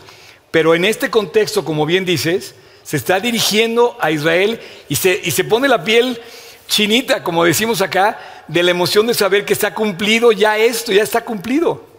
[0.51, 5.31] Pero en este contexto, como bien dices, se está dirigiendo a Israel y se, y
[5.31, 6.21] se pone la piel
[6.69, 11.03] chinita, como decimos acá, de la emoción de saber que está cumplido ya esto, ya
[11.03, 11.93] está cumplido.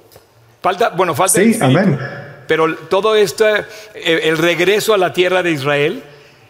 [0.66, 1.96] Falta, bueno, falta sí, amén.
[2.48, 6.02] pero todo esto, eh, el regreso a la tierra de Israel,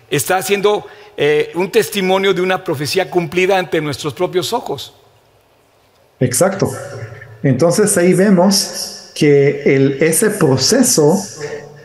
[0.09, 0.85] está haciendo
[1.17, 4.95] eh, un testimonio de una profecía cumplida ante nuestros propios ojos.
[6.21, 6.71] Exacto.
[7.43, 11.21] Entonces ahí vemos que el, ese proceso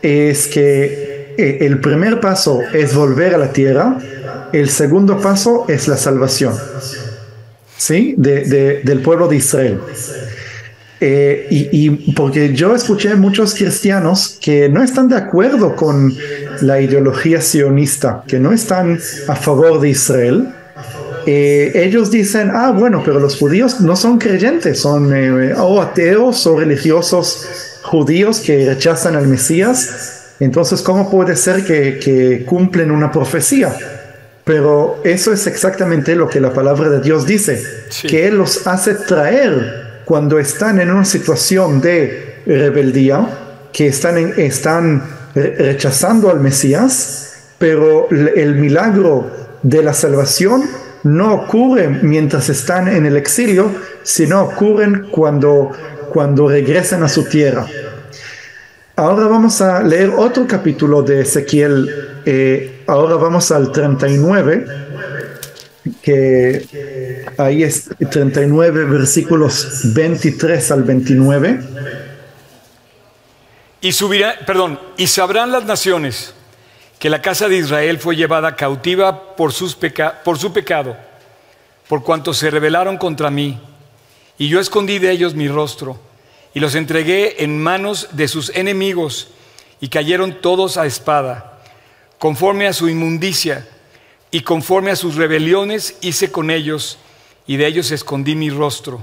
[0.00, 3.98] es que eh, el primer paso es volver a la tierra,
[4.52, 6.56] el segundo paso es la salvación,
[7.76, 8.14] ¿sí?
[8.16, 9.80] del pueblo de Israel.
[11.02, 16.14] Eh, y, porque yo escuché muchos cristianos que no están de acuerdo con
[16.60, 20.48] la ideología sionista, que no están a favor de Israel.
[21.26, 26.46] Eh, ellos dicen, ah, bueno, pero los judíos no son creyentes, son eh, o ateos
[26.46, 27.46] o religiosos
[27.82, 30.34] judíos que rechazan al Mesías.
[30.38, 33.74] Entonces, ¿cómo puede ser que cumplen una profecía?
[34.44, 37.62] Pero eso es exactamente lo que la palabra de Dios dice,
[38.08, 45.04] que Él los hace traer cuando están en una situación de rebeldía, que están, están
[45.36, 49.30] rechazando al Mesías, pero el milagro
[49.62, 50.64] de la salvación
[51.04, 53.70] no ocurre mientras están en el exilio,
[54.02, 55.70] sino ocurren cuando,
[56.12, 57.64] cuando regresan a su tierra.
[58.96, 61.88] Ahora vamos a leer otro capítulo de Ezequiel,
[62.26, 64.89] eh, ahora vamos al 39
[66.02, 71.60] que ahí es 39 versículos 23 al 29.
[73.80, 76.34] Y subirá, perdón, y sabrán las naciones
[76.98, 79.76] que la casa de Israel fue llevada cautiva por, sus
[80.22, 80.96] por su pecado,
[81.88, 83.58] por cuanto se rebelaron contra mí,
[84.36, 85.98] y yo escondí de ellos mi rostro,
[86.52, 89.28] y los entregué en manos de sus enemigos,
[89.80, 91.62] y cayeron todos a espada,
[92.18, 93.66] conforme a su inmundicia
[94.30, 96.98] y conforme a sus rebeliones hice con ellos,
[97.46, 99.00] y de ellos escondí mi rostro.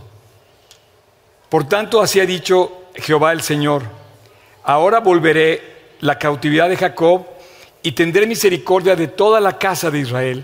[1.50, 3.84] Por tanto, así ha dicho Jehová el Señor,
[4.64, 7.26] ahora volveré la cautividad de Jacob,
[7.84, 10.44] y tendré misericordia de toda la casa de Israel,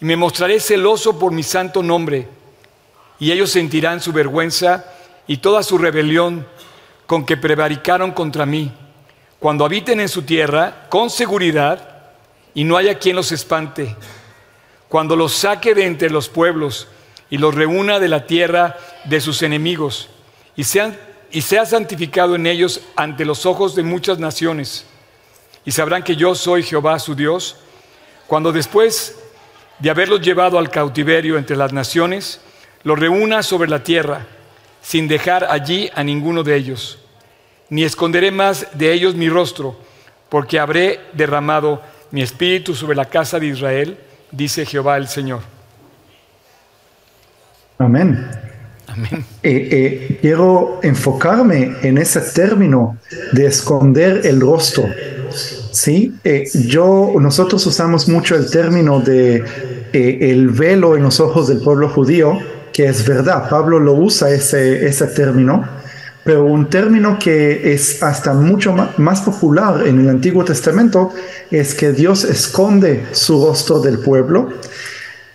[0.00, 2.28] y me mostraré celoso por mi santo nombre,
[3.18, 4.84] y ellos sentirán su vergüenza
[5.26, 6.46] y toda su rebelión
[7.06, 8.72] con que prevaricaron contra mí,
[9.38, 11.93] cuando habiten en su tierra con seguridad,
[12.54, 13.96] y no haya quien los espante.
[14.88, 16.88] Cuando los saque de entre los pueblos
[17.28, 20.08] y los reúna de la tierra de sus enemigos
[20.56, 20.62] y,
[21.32, 24.86] y sea santificado en ellos ante los ojos de muchas naciones.
[25.64, 27.56] Y sabrán que yo soy Jehová su Dios.
[28.26, 29.18] Cuando después
[29.78, 32.40] de haberlos llevado al cautiverio entre las naciones,
[32.84, 34.26] los reúna sobre la tierra,
[34.82, 36.98] sin dejar allí a ninguno de ellos.
[37.70, 39.76] Ni esconderé más de ellos mi rostro,
[40.28, 41.82] porque habré derramado
[42.14, 43.98] mi espíritu sobre la casa de Israel,
[44.30, 45.40] dice Jehová el Señor.
[47.76, 48.24] Amén.
[49.42, 52.98] eh, eh, quiero enfocarme en ese término
[53.32, 54.84] de esconder el rostro.
[55.72, 59.42] Sí, eh, yo, nosotros usamos mucho el término de
[59.92, 62.38] el velo en los ojos del pueblo judío,
[62.72, 65.64] que es verdad, Pablo lo usa ese, ese término,
[66.24, 71.12] pero un término que es hasta mucho más popular en el Antiguo Testamento
[71.50, 74.48] es que Dios esconde su rostro del pueblo.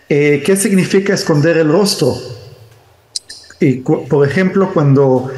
[0.08, 2.16] ¿Qué significa esconder el rostro?
[4.10, 5.30] Por ejemplo, cuando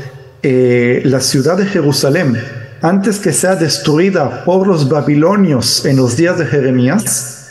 [0.43, 2.37] eh, la ciudad de Jerusalén,
[2.81, 7.49] antes que sea destruida por los babilonios en los días de Jeremías,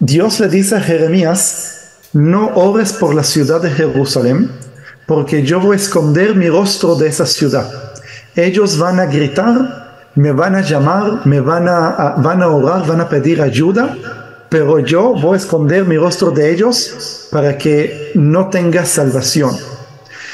[0.00, 4.50] Dios le dice a Jeremías, no ores por la ciudad de Jerusalén,
[5.10, 7.68] porque yo voy a esconder mi rostro de esa ciudad.
[8.36, 13.42] Ellos van a gritar, me van a llamar, me van a, orar, van a pedir
[13.42, 13.96] ayuda,
[14.48, 19.50] pero yo voy a esconder mi rostro de ellos para que no tenga salvación.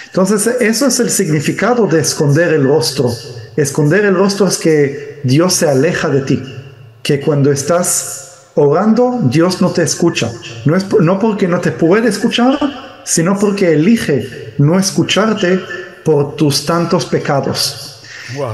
[0.08, 3.10] Entonces, eso es el significado de esconder el rostro.
[3.56, 6.42] Esconder el rostro es que Dios se aleja de ti,
[7.02, 10.30] que cuando estás orando, Dios no te escucha.
[10.66, 12.58] No es no porque no te puede escuchar,
[13.06, 15.60] sino porque elige no escucharte
[16.04, 18.02] por tus tantos pecados.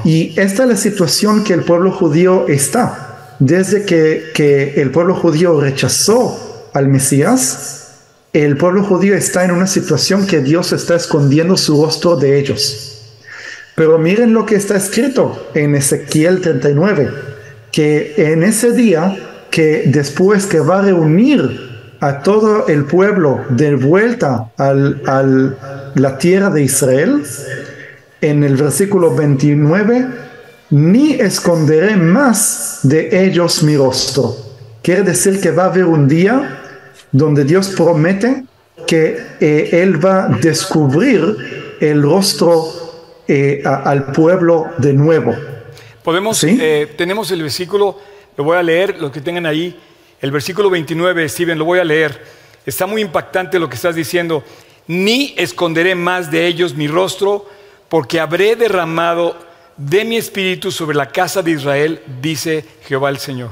[0.04, 3.34] Y esta es la situación que el pueblo judío está.
[3.38, 7.88] Desde que, que el pueblo judío rechazó al Mesías,
[8.34, 13.00] el pueblo judío está en una situación que Dios está escondiendo su rostro de ellos.
[13.74, 17.10] Pero miren lo que está escrito en Ezequiel 39,
[17.72, 19.16] que en ese día,
[19.50, 21.71] que después que va a reunir
[22.02, 27.22] a todo el pueblo de vuelta a la tierra de Israel,
[28.20, 30.08] en el versículo 29,
[30.70, 34.34] ni esconderé más de ellos mi rostro.
[34.82, 36.60] Quiere decir que va a haber un día
[37.12, 38.46] donde Dios promete
[38.84, 42.64] que eh, Él va a descubrir el rostro
[43.28, 45.36] eh, al pueblo de nuevo.
[46.02, 47.96] Podemos, eh, tenemos el versículo,
[48.36, 49.78] lo voy a leer, los que tengan ahí,
[50.22, 52.24] el versículo 29, Steven, lo voy a leer.
[52.64, 54.44] Está muy impactante lo que estás diciendo.
[54.86, 57.50] Ni esconderé más de ellos mi rostro,
[57.88, 59.36] porque habré derramado
[59.76, 63.50] de mi espíritu sobre la casa de Israel, dice Jehová el Señor.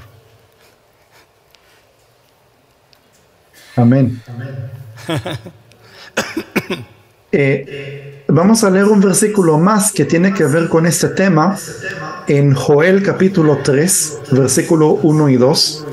[3.76, 4.22] Amén.
[7.32, 11.56] Eh, vamos a leer un versículo más que tiene que ver con este tema
[12.26, 15.86] en Joel capítulo 3, versículo 1 y 2.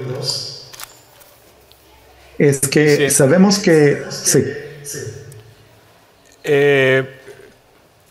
[2.37, 4.03] Es que sabemos que...
[4.09, 4.43] Sí.
[6.43, 7.03] Eh,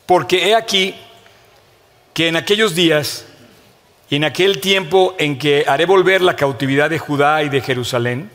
[0.05, 0.95] porque he aquí
[2.13, 3.25] que en aquellos días
[4.11, 8.31] y en aquel tiempo en que haré volver la cautividad de Judá y de Jerusalén,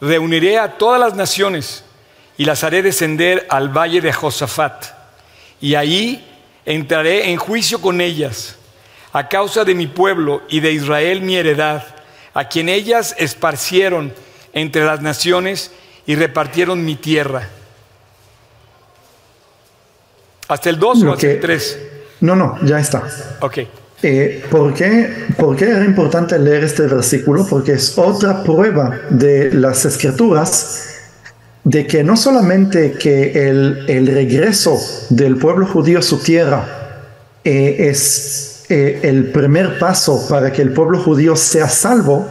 [0.00, 1.82] Reuniré a todas las naciones
[2.36, 4.84] y las haré descender al valle de Josafat.
[5.60, 6.26] Y ahí
[6.66, 8.56] entraré en juicio con ellas,
[9.12, 11.82] a causa de mi pueblo y de Israel mi heredad,
[12.34, 14.12] a quien ellas esparcieron
[14.56, 15.70] entre las naciones
[16.06, 17.46] y repartieron mi tierra.
[20.48, 21.78] ¿Hasta el 2 o hasta el 3?
[22.22, 23.02] No, no, ya está.
[23.40, 23.58] Ok.
[24.02, 27.46] Eh, ¿por, qué, ¿Por qué era importante leer este versículo?
[27.46, 30.94] Porque es otra prueba de las escrituras
[31.62, 34.78] de que no solamente que el, el regreso
[35.10, 37.02] del pueblo judío a su tierra
[37.44, 42.26] eh, es eh, el primer paso para que el pueblo judío sea salvo,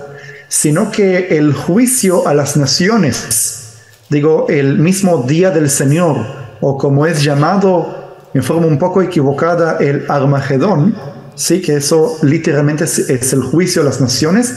[0.47, 3.77] sino que el juicio a las naciones,
[4.09, 6.17] digo, el mismo día del Señor,
[6.61, 10.95] o como es llamado en forma un poco equivocada el Armagedón,
[11.35, 14.55] sí, que eso literalmente es, el juicio de las naciones,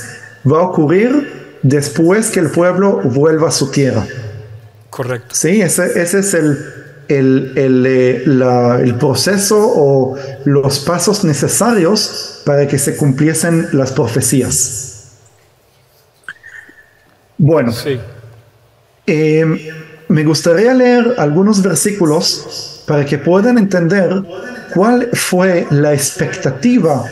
[0.51, 4.07] va a ocurrir después que el pueblo vuelva a su tierra.
[4.91, 5.35] Correcto.
[5.35, 6.59] Sí, ese, ese es el,
[7.09, 8.25] el, el, eh,
[8.83, 14.88] el, proceso o los pasos necesarios para que se cumpliesen las profecías.
[17.39, 17.99] Bueno, sí.
[19.07, 19.71] Eh,
[20.09, 24.11] me gustaría leer algunos versículos para que puedan entender
[24.75, 27.05] cuál fue la expectativa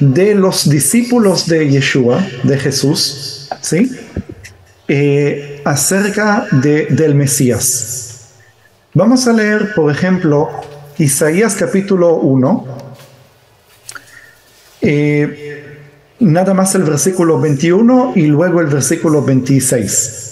[0.00, 3.90] de los discípulos de Yeshua, de Jesús, ¿sí?
[4.88, 8.30] Eh, acerca de, del Mesías.
[8.94, 10.50] Vamos a leer, por ejemplo,
[10.98, 12.66] Isaías capítulo 1,
[14.82, 15.41] eh,
[16.22, 20.28] nada más el versículo 21 y luego el versículo 26.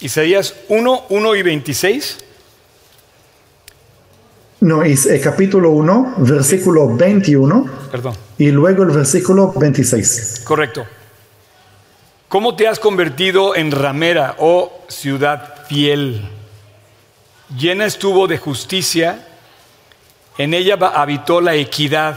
[0.00, 2.18] Isaías 1, 1 y 26.
[4.60, 7.66] No, es el capítulo 1, versículo 21.
[7.90, 8.14] Perdón.
[8.38, 10.42] Y luego el versículo 26.
[10.44, 10.86] Correcto.
[12.28, 16.30] ¿Cómo te has convertido en ramera, oh ciudad fiel?
[17.56, 19.26] llena estuvo de justicia,
[20.38, 22.16] en ella habitó la equidad,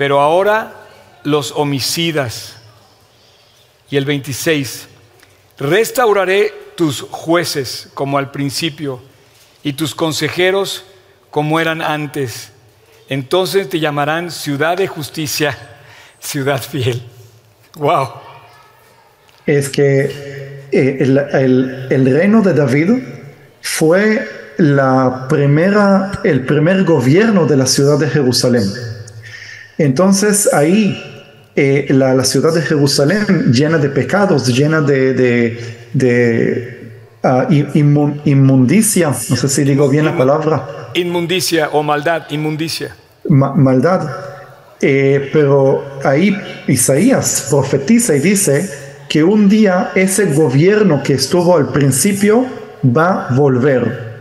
[0.00, 0.72] pero ahora
[1.24, 2.54] los homicidas.
[3.90, 4.88] Y el 26,
[5.58, 9.02] restauraré tus jueces como al principio
[9.62, 10.84] y tus consejeros
[11.30, 12.50] como eran antes.
[13.10, 15.58] Entonces te llamarán ciudad de justicia,
[16.18, 17.02] ciudad fiel.
[17.74, 18.08] Wow.
[19.44, 23.02] Es que eh, el, reino de David
[23.60, 24.26] fue
[24.56, 28.89] la primera, el primer gobierno de la ciudad de Jerusalén.
[29.80, 30.94] Entonces ahí
[31.56, 35.14] eh, la, ciudad de Jerusalén llena de pecados, llena de,
[35.94, 36.90] de,
[37.22, 40.90] ah, inmundicia, no sé si digo bien la palabra.
[40.92, 42.94] Inmundicia o maldad, inmundicia.
[43.26, 44.06] maldad.
[44.82, 48.68] Eh, pero ahí Isaías profetiza y dice
[49.08, 52.44] que un día ese gobierno que estuvo al principio
[52.84, 54.20] va a volver.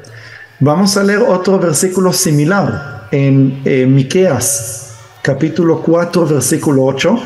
[0.62, 4.88] Vamos a leer otro versículo similar en eh, Miqueas
[5.30, 7.23] capítulo 4, versículo 8.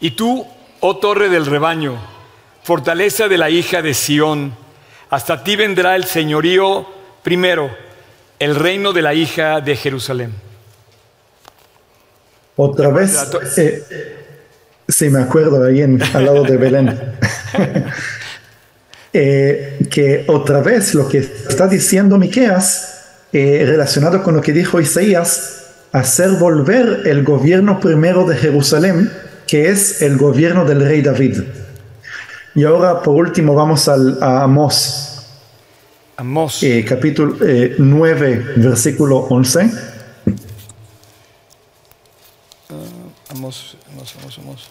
[0.00, 0.44] Y tú,
[0.80, 1.96] oh torre del rebaño,
[2.64, 4.56] fortaleza de la hija de Sión,
[5.08, 6.84] hasta ti vendrá el señorío
[7.22, 7.70] primero,
[8.40, 10.34] el reino de la hija de Jerusalén.
[12.56, 13.16] Otra vez,
[13.56, 13.84] eh,
[14.88, 17.18] sí me acuerdo ahí en, al lado de Belén.
[19.14, 23.02] Eh, que otra vez lo que está diciendo Miqueas,
[23.32, 29.12] eh, relacionado con lo que dijo Isaías, hacer volver el gobierno primero de Jerusalén,
[29.46, 31.42] que es el gobierno del rey David.
[32.54, 35.26] Y ahora, por último, vamos al, a Amós.
[36.16, 36.62] Amós.
[36.62, 37.36] Eh, capítulo
[37.78, 39.70] 9, versículo 11.
[43.28, 44.68] Amós, Amós, Amós, Amós.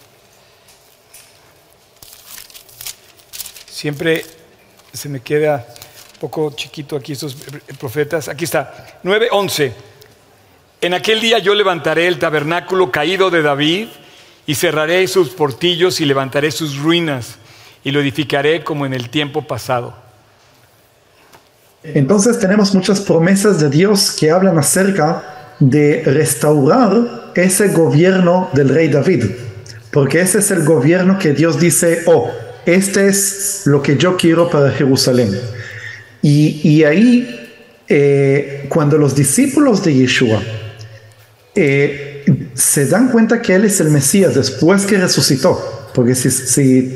[3.82, 4.24] Siempre
[4.92, 5.66] se me queda
[6.14, 7.36] un poco chiquito aquí estos
[7.80, 8.28] profetas.
[8.28, 9.72] Aquí está, 9.11.
[10.82, 13.88] En aquel día yo levantaré el tabernáculo caído de David
[14.46, 17.38] y cerraré sus portillos y levantaré sus ruinas
[17.82, 19.94] y lo edificaré como en el tiempo pasado.
[21.82, 28.86] Entonces tenemos muchas promesas de Dios que hablan acerca de restaurar ese gobierno del rey
[28.86, 29.24] David,
[29.90, 32.30] porque ese es el gobierno que Dios dice, oh,
[32.66, 35.30] este es lo que yo quiero para Jerusalén.
[36.22, 37.50] Y, ahí,
[37.88, 40.40] eh, cuando los discípulos de Yeshua
[41.54, 46.30] eh, se dan cuenta que Él es el Mesías después que resucitó, porque si,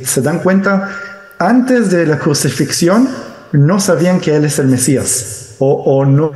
[0.04, 0.96] se dan cuenta,
[1.38, 3.08] antes de la crucifixión
[3.52, 6.32] no sabían que Él es el Mesías, o, no,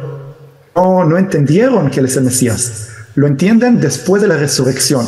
[0.74, 2.88] no, no entendieron que Él es el Mesías.
[3.14, 5.06] Lo entienden después de la resurrección.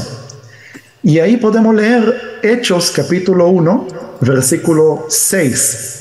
[1.02, 5.98] Y ahí podemos leer Hechos capítulo 1, versículo 6.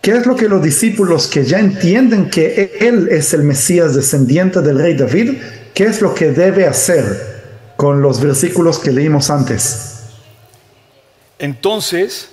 [0.00, 4.60] ¿Qué es lo que los discípulos que ya entienden que Él es el Mesías descendiente
[4.60, 5.38] del rey David,
[5.72, 7.42] qué es lo que debe hacer
[7.76, 9.94] con los versículos que leímos antes?
[11.38, 12.30] Entonces,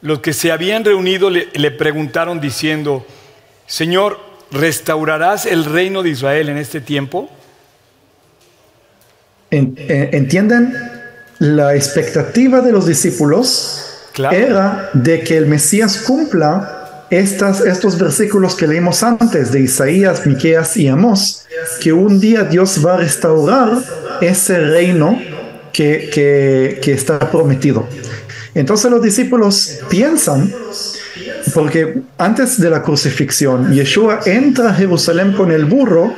[0.00, 3.04] los que se habían reunido le, preguntaron diciendo,
[3.66, 4.18] Señor,
[4.50, 7.28] ¿restaurarás el reino de Israel en este tiempo?
[9.50, 10.72] Eh, ¿Entienden?
[11.40, 13.93] La expectativa de los discípulos
[14.32, 20.88] era de que el Mesías cumpla estos versículos que leímos antes de Isaías, Miqueas y
[20.88, 21.46] Amós,
[21.80, 23.78] que un día Dios va a restaurar
[24.20, 25.20] ese reino
[25.72, 27.86] que está prometido.
[28.54, 30.52] Entonces los discípulos piensan,
[31.52, 36.14] porque antes de la crucifixión, Yeshua entra a Jerusalén con el burro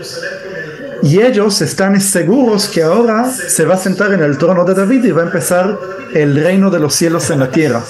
[1.03, 5.05] y ellos están seguros que ahora se va a sentar en el trono de David
[5.05, 5.79] y va a empezar
[6.15, 7.83] el reino de los cielos en la tierra.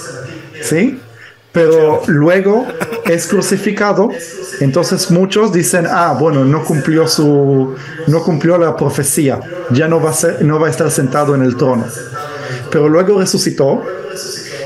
[0.61, 0.99] ¿Sí?
[1.51, 2.67] Pero luego
[3.05, 4.11] es crucificado,
[4.59, 9.39] entonces muchos dicen, ah, bueno, no cumplió su, no cumplió la profecía,
[9.71, 11.85] ya no va a ser, no va a estar sentado en el trono.
[12.69, 13.81] Pero luego resucitó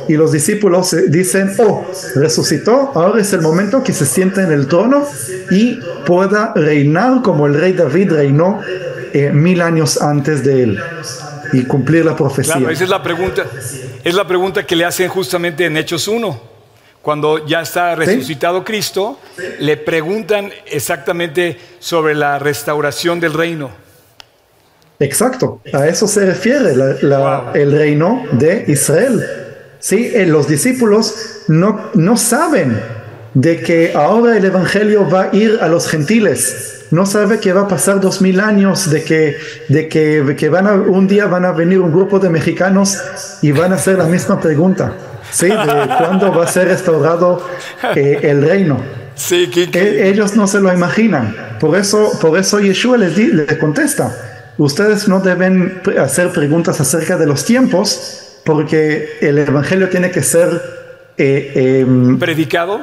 [0.10, 1.86] y los discípulos dicen, oh,
[2.16, 5.06] resucitó, ahora es el momento que se sienta en el trono
[5.50, 8.60] y pueda reinar como el rey David reinó
[9.14, 10.80] eh, mil años antes de él
[11.54, 12.56] y cumplir la profecía.
[12.56, 13.46] Claro, esa es la pregunta.
[14.04, 16.52] Es la pregunta que le hacen justamente en Hechos 1.
[17.02, 19.20] Cuando ya está resucitado Cristo,
[19.60, 23.72] le preguntan exactamente sobre la restauración del reino.
[25.00, 29.26] Exacto, a eso se refiere el reino de Israel.
[29.80, 32.80] Sí, eh, los discípulos no, no saben
[33.34, 36.81] de que ahora el Evangelio va a ir a los gentiles.
[36.92, 39.38] No sabe que va a pasar dos mil años, de que,
[39.70, 42.98] de que, que van a, un día van a venir un grupo de mexicanos
[43.42, 44.94] y van a hacer la misma pregunta.
[45.32, 45.48] ¿sí?
[45.48, 47.48] De cuándo va a ser restaurado
[47.96, 48.82] eh, el reino.
[49.16, 51.36] Sí, que, E- Ellos no se lo imaginan.
[51.60, 54.14] Por eso, por eso Yeshua les, di- les contesta,
[54.58, 60.50] ustedes no deben hacer preguntas acerca de los tiempos, porque el Evangelio tiene que ser
[61.18, 62.82] eh, em, predicado.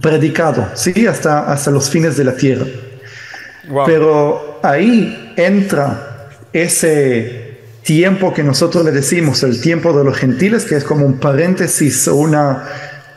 [0.00, 1.06] predicado, ¿sí?
[1.06, 2.66] Hasta, hasta los fines de la tierra.
[3.86, 7.50] Pero ahí entra ese
[7.82, 12.06] tiempo que nosotros le decimos, el tiempo de los gentiles, que es como un paréntesis
[12.08, 12.68] o una,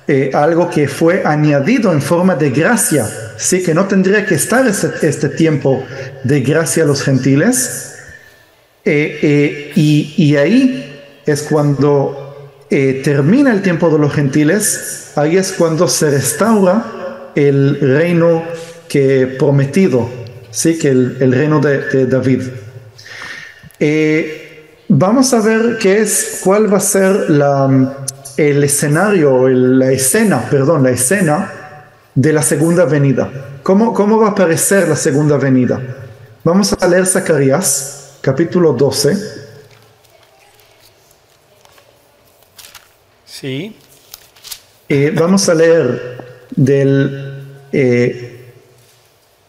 [0.07, 4.65] eh, algo que fue añadido en forma de gracia, sí, que no tendría que estar
[4.67, 5.83] este, este tiempo
[6.23, 7.89] de gracia a los gentiles.
[8.85, 12.19] Eh, eh, y, y ahí es cuando
[13.03, 18.43] termina el tiempo de los gentiles, ahí es cuando se restaura el reino
[18.89, 20.09] que prometido,
[20.53, 22.43] sí, que el, el reino de, de David.
[23.79, 28.05] Eh, vamos a ver qué es, cuál va a ser la,
[28.37, 31.51] el escenario, el- la escena, perdón, la escena
[32.15, 33.29] de la segunda venida.
[33.63, 35.81] ¿Cómo, ¿Cómo va a aparecer la segunda venida?
[36.43, 39.17] Vamos a leer Zacarías, capítulo 12.
[43.25, 43.75] Sí.
[44.89, 46.17] Eh, vamos a leer
[46.55, 48.32] del eh,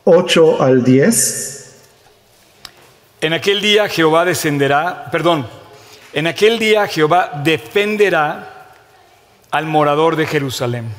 [0.05, 1.83] 8 al 10.
[3.23, 5.49] En aquel día Jehová descenderá, perdón,
[6.13, 8.75] en aquel día Jehová defenderá
[9.51, 10.93] al morador de Jerusalén.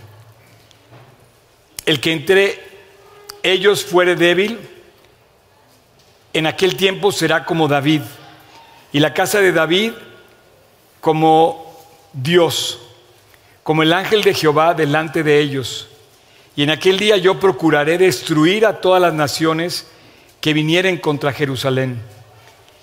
[1.85, 2.63] El que entre
[3.43, 4.59] ellos fuere débil,
[6.33, 8.01] en aquel tiempo será como David,
[8.91, 9.91] y la casa de David
[10.99, 11.79] como
[12.11, 12.79] Dios,
[13.61, 15.89] como el ángel de Jehová delante de ellos.
[16.55, 19.87] Y en aquel día yo procuraré destruir a todas las naciones
[20.41, 22.01] que vinieren contra Jerusalén.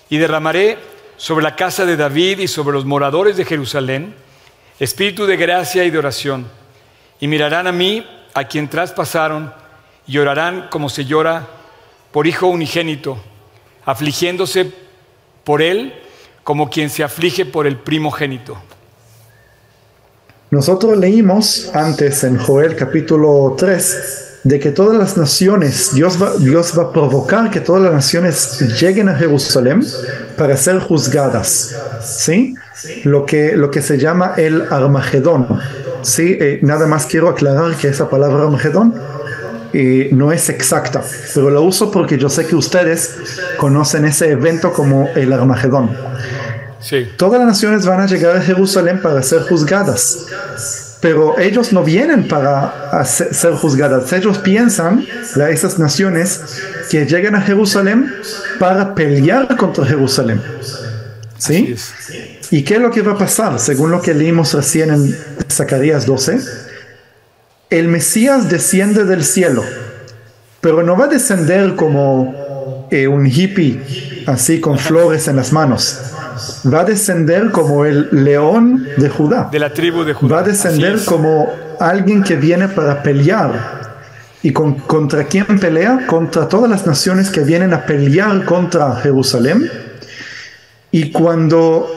[0.09, 0.77] Y derramaré
[1.17, 4.15] sobre la casa de David y sobre los moradores de Jerusalén
[4.79, 6.47] espíritu de gracia y de oración.
[7.19, 9.53] Y mirarán a mí, a quien traspasaron,
[10.07, 11.47] y llorarán como se llora
[12.11, 13.21] por hijo unigénito,
[13.85, 14.71] afligiéndose
[15.43, 15.93] por él
[16.43, 18.61] como quien se aflige por el primogénito.
[20.53, 26.77] Nosotros leímos antes en Joel capítulo 3 de que todas las naciones, Dios va, Dios
[26.77, 29.83] va a provocar que todas las naciones lleguen a Jerusalén
[30.37, 31.75] para ser juzgadas.
[32.03, 32.53] ¿Sí?
[33.03, 35.47] Lo que, lo que se llama el Armagedón.
[36.03, 36.37] ¿Sí?
[36.39, 38.93] Eh, nada más quiero aclarar que esa palabra Armagedón
[39.73, 41.01] eh, no es exacta,
[41.33, 43.15] pero la uso porque yo sé que ustedes
[43.57, 46.12] conocen ese evento como el Armagedón.
[46.83, 50.25] Sí, Todas las naciones van a llegar a Jerusalén para ser juzgadas,
[50.99, 54.11] pero ellos no vienen para ser juzgadas.
[54.13, 55.05] Ellos piensan,
[55.35, 56.41] la- esas naciones,
[56.89, 58.13] que llegan a Jerusalén
[58.59, 60.41] para pelear contra Jerusalén.
[61.37, 61.75] ¿Sí?
[62.51, 63.59] ¿Y qué es lo que va a pasar?
[63.59, 65.17] Según lo que leímos recién en
[65.49, 66.39] Zacarías 12,
[67.69, 69.63] el Mesías desciende del cielo,
[70.61, 75.99] pero no va a descender como eh, un hippie, así con flores en las manos.
[76.71, 79.49] Va a descender como el león de Judá.
[79.51, 80.35] De la tribu de Judá.
[80.35, 83.81] Va a descender como alguien que viene para pelear.
[84.41, 86.05] ¿Y con- contra quién pelea?
[86.07, 89.69] Contra todas las naciones que vienen a pelear contra Jerusalén.
[90.91, 91.87] Y cuando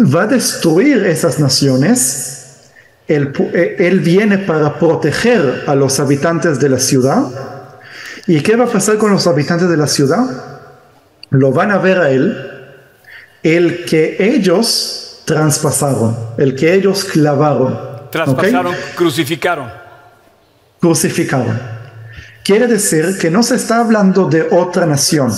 [0.00, 2.70] va a destruir esas naciones,
[3.06, 7.22] él, eh, él viene para proteger a los habitantes de la ciudad.
[8.26, 10.24] ¿Y qué va a pasar con los habitantes de la ciudad?
[11.30, 12.57] Lo van a ver a él,
[13.42, 17.78] el que ellos traspasaron, el que ellos clavaron.
[18.96, 19.70] crucificaron.
[20.80, 21.60] Crucificaron.
[22.44, 25.32] Quiere decir que no se está hablando de otra nación.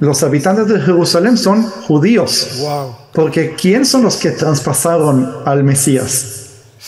[0.00, 2.58] Los habitantes de Jerusalén son judíos.
[2.60, 2.96] Wow.
[3.12, 6.40] Porque ¿quién son los que traspasaron al Mesías?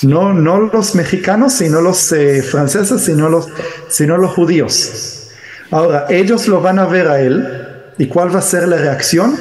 [0.02, 3.48] No, no los mexicanos, sino los eh, franceses, sino los,
[3.88, 5.28] sino los judíos.
[5.70, 7.92] Ahora, ellos lo van a ver a él.
[7.98, 9.38] ¿Y cuál va a ser la reacción?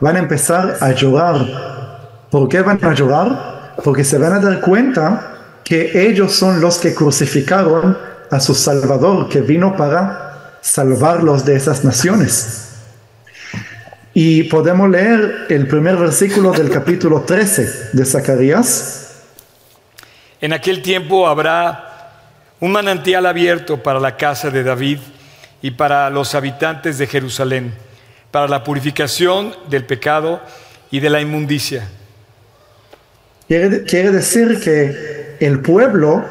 [0.00, 2.26] Van a empezar a llorar.
[2.30, 3.74] ¿Por qué van a llorar?
[3.82, 5.32] Porque se van a dar cuenta
[5.64, 7.96] que ellos son los que crucificaron
[8.30, 12.62] a su Salvador, que vino para salvarlos de esas naciones.
[14.14, 19.22] Y podemos leer el primer versículo del capítulo 13 de Zacarías.
[20.40, 21.86] En aquel tiempo habrá
[22.60, 24.98] un manantial abierto para la casa de David
[25.60, 27.74] y para los habitantes de Jerusalén,
[28.36, 30.42] para la purificación del pecado
[30.90, 31.88] y de la inmundicia.
[33.48, 36.22] Quiere, quiere decir que el pueblo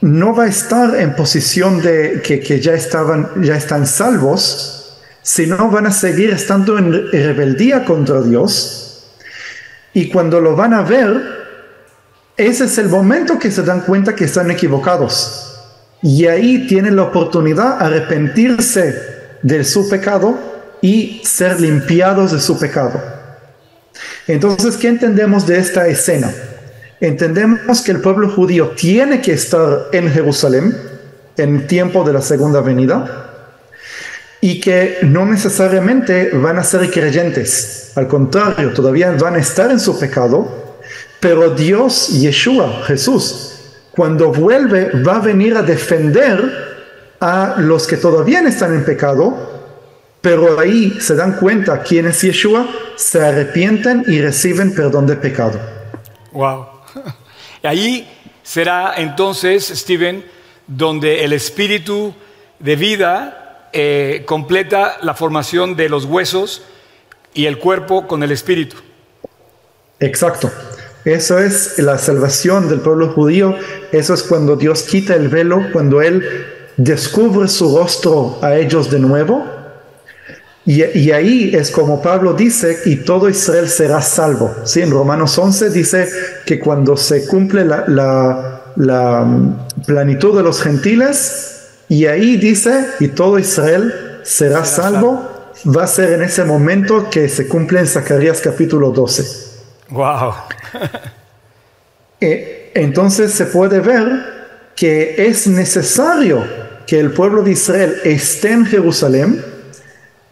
[0.00, 5.68] no va a estar en posición de que, que ya, estaban, ya están salvos, sino
[5.68, 9.12] van a seguir estando en rebeldía contra Dios.
[9.92, 11.20] Y cuando lo van a ver,
[12.38, 15.60] ese es el momento que se dan cuenta que están equivocados.
[16.00, 20.51] Y ahí tienen la oportunidad de arrepentirse de su pecado
[20.82, 23.00] y ser limpiados de su pecado.
[24.26, 26.30] Entonces, ¿qué entendemos de esta escena?
[27.00, 30.76] Entendemos que el pueblo judío tiene que estar en Jerusalén
[31.36, 33.30] en tiempo de la segunda venida
[34.40, 37.92] y que no necesariamente van a ser creyentes.
[37.94, 40.80] Al contrario, todavía van a estar en su pecado,
[41.20, 43.52] pero Dios, Yeshua, Jesús,
[43.92, 46.72] cuando vuelve va a venir a defender
[47.20, 49.51] a los que todavía están en pecado,
[50.22, 52.66] pero ahí se dan cuenta quién es Yeshua,
[52.96, 55.60] se arrepienten y reciben perdón de pecado.
[56.30, 56.66] Wow.
[57.64, 58.08] Ahí
[58.42, 60.24] será entonces, Steven,
[60.66, 62.14] donde el espíritu
[62.58, 66.62] de vida eh, completa la formación de los huesos
[67.34, 68.76] y el cuerpo con el espíritu.
[70.00, 70.50] Exacto.
[71.04, 73.56] Eso es la salvación del pueblo judío.
[73.90, 76.46] Eso es cuando Dios quita el velo, cuando Él
[76.76, 79.44] descubre su rostro a ellos de nuevo.
[80.64, 84.54] Y, ahí es como Pablo dice, y todo Israel será salvo.
[84.64, 84.80] ¿Sí?
[84.80, 86.08] En Romanos 11 dice
[86.46, 91.52] que cuando se cumple la, la mm, planitud de los gentiles,
[91.88, 97.28] y ahí dice, y todo Israel será, salvo, va a ser en ese momento que
[97.28, 99.24] se cumple en Zacarías capítulo 12.
[99.90, 100.32] Wow.
[102.24, 104.06] Eh, entonces se puede ver
[104.76, 106.44] que es necesario
[106.86, 109.44] que el pueblo de Israel esté en Jerusalén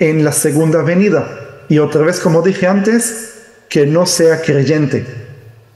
[0.00, 1.28] en la segunda venida.
[1.68, 3.34] Y otra vez, como dije antes,
[3.68, 5.06] que no sea creyente.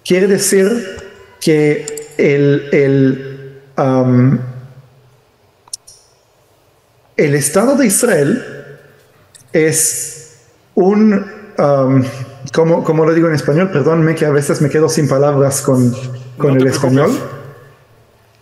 [0.04, 0.96] Quiere decir
[1.40, 3.60] que el, el,
[7.16, 8.44] el Estado de Israel
[9.52, 10.38] es
[10.74, 11.24] un
[12.52, 15.94] como, como lo digo en español, perdónme que a veces me quedo sin palabras con,
[16.36, 17.16] con el español.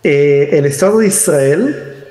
[0.03, 2.05] Eh, el Estado de Israel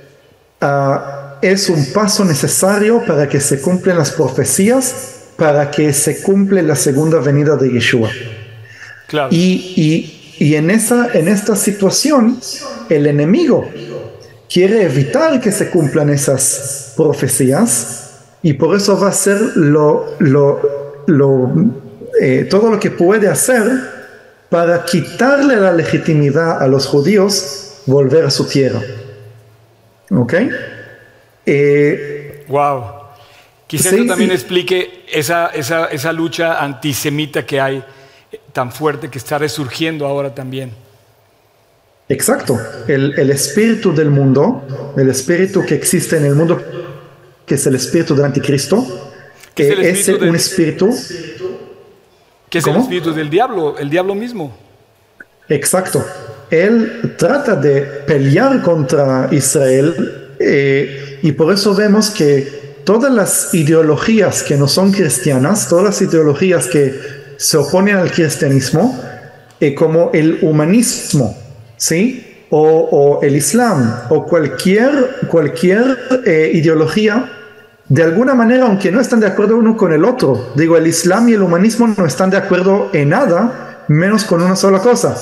[0.60, 4.94] ah, es un paso necesario para que se cumplan las profecías,
[5.36, 8.10] para que se cumple la segunda venida de Yeshua.
[9.08, 9.28] Claro.
[9.30, 12.38] Y, y, y en, esa, en esta situación,
[12.88, 13.68] el enemigo
[14.48, 18.10] quiere evitar que se cumplan esas profecías
[18.42, 21.52] y por eso va a ser lo, lo, lo
[22.20, 23.62] eh, todo lo que puede hacer
[24.48, 28.80] para quitarle la legitimidad a los judíos volver a su tierra.
[30.10, 30.34] ¿Ok?
[31.46, 32.84] Eh, wow.
[33.66, 37.82] Quizás también explique esa, esa, esa, lucha antisemita que hay
[38.30, 40.72] eh, tan fuerte que está resurgiendo ahora también.
[42.08, 42.58] Exacto.
[42.86, 46.62] El, el espíritu del mundo, el espíritu que existe en el mundo,
[47.46, 49.10] que es el espíritu del anticristo,
[49.56, 50.94] es, es un espíritu
[52.48, 54.54] que es el espíritu del diablo, el diablo mismo.
[55.48, 56.04] Exacto.
[56.50, 64.42] Él trata de pelear contra Israel eh, y por eso vemos que todas las ideologías
[64.42, 66.94] que no son cristianas, todas las ideologías que
[67.36, 69.00] se oponen al cristianismo,
[69.60, 71.36] eh, como el humanismo,
[71.76, 72.28] ¿sí?
[72.50, 77.30] O, el islam, o cualquier, cualquier eh, ideología
[77.88, 81.28] de alguna manera, aunque no están de acuerdo uno con el otro, digo, el Islam
[81.28, 85.16] y el humanismo no están de acuerdo en nada, menos con una sola cosa,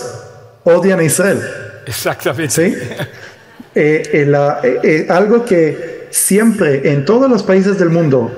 [0.65, 1.41] odian a Israel.
[1.87, 2.51] Exactamente.
[2.51, 2.77] ¿Sí?
[3.73, 8.33] Eh, eh, eh, algo que siempre en todos los países del mundo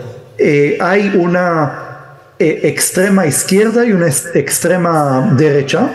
[0.80, 5.94] hay una extrema izquierda y una extrema derecha,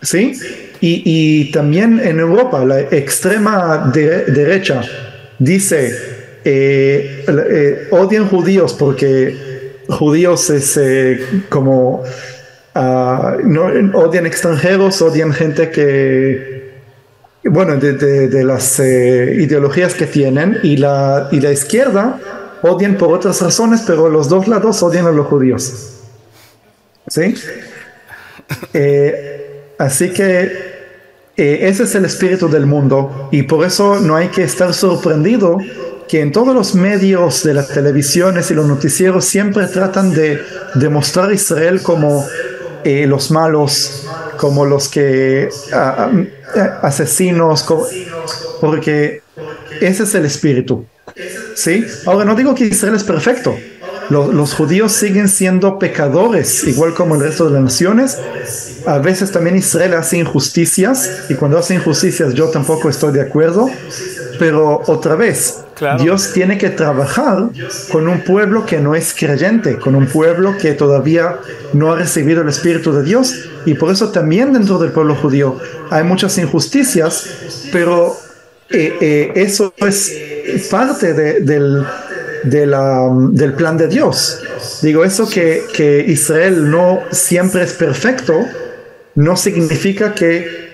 [0.00, 0.38] ¿sí?
[0.80, 4.82] Y, también en Europa, la extrema derecha
[5.38, 5.92] dice
[7.90, 10.78] odian judíos porque judíos es
[11.48, 12.04] como
[12.74, 13.36] ah,
[13.94, 16.53] odian extranjeros, odian gente que
[17.44, 22.18] bueno, de, las ideologías que tienen y la, y la izquierda
[22.62, 25.90] odian por otras razones, pero los dos lados odian a los judíos.
[27.06, 27.34] ¿Sí?
[29.78, 30.74] así que
[31.36, 35.58] ese es el espíritu del mundo y por eso no hay que estar sorprendido
[36.08, 40.40] que en todos los medios de las televisiones y los noticieros siempre tratan de
[40.74, 42.26] demostrar a Israel como
[42.84, 44.03] eh, los malos,
[44.38, 45.48] como los que
[46.82, 47.66] asesinos,
[48.60, 49.22] porque
[49.80, 50.86] ese es el espíritu.
[51.54, 51.84] ¿Sí?
[52.06, 53.56] Ahora no digo que Israel es perfecto.
[54.10, 58.18] Los, los, judíos siguen siendo pecadores, igual como el resto de las naciones.
[58.84, 63.70] A veces también Israel hace injusticias y cuando hace injusticias yo tampoco estoy de acuerdo.
[64.38, 65.63] Pero otra vez,
[65.98, 67.48] Dios tiene que trabajar
[67.90, 71.38] con un pueblo que no es creyente, con un pueblo que todavía
[71.72, 73.48] no ha recibido el Espíritu de Dios.
[73.66, 75.58] Y por eso también dentro del pueblo judío
[75.90, 77.28] hay muchas injusticias,
[77.72, 78.16] pero
[78.70, 81.84] eh, eh, eso es parte del,
[82.44, 84.40] del plan de Dios.
[84.82, 88.46] Digo, eso que, Israel no siempre es perfecto,
[89.14, 90.64] no significa que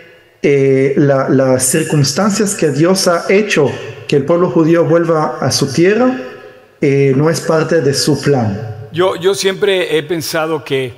[0.43, 3.71] eh, las circunstancias que Dios ha hecho
[4.11, 6.21] que el pueblo judío vuelva a su tierra
[6.81, 8.89] eh, no es parte de su plan.
[8.91, 10.93] Yo, yo siempre he pensado que,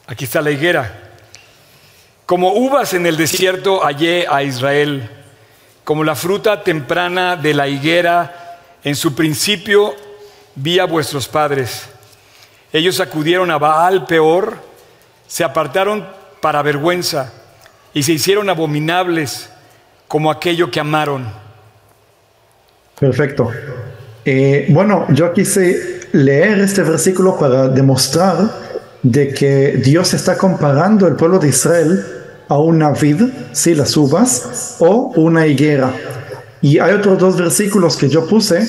[0.08, 1.13] Aquí está la higuera.
[2.34, 5.08] Como uvas en el desierto hallé a Israel,
[5.84, 9.94] como la fruta temprana de la higuera, en su principio
[10.56, 11.84] vi a vuestros padres.
[12.72, 14.58] Ellos acudieron a Baal peor,
[15.28, 16.08] se apartaron
[16.42, 17.32] para vergüenza
[17.94, 19.52] y se hicieron abominables
[20.08, 21.32] como aquello que amaron.
[23.00, 23.52] Perfecto.
[24.26, 28.50] Eh, bueno, yo quise leer este versículo para demostrar
[29.04, 32.13] de que Dios está comparando el pueblo de Israel
[32.48, 33.22] a una vid,
[33.52, 35.94] sí, las uvas, o una higuera.
[36.62, 38.68] Y hay otros dos versículos que yo puse,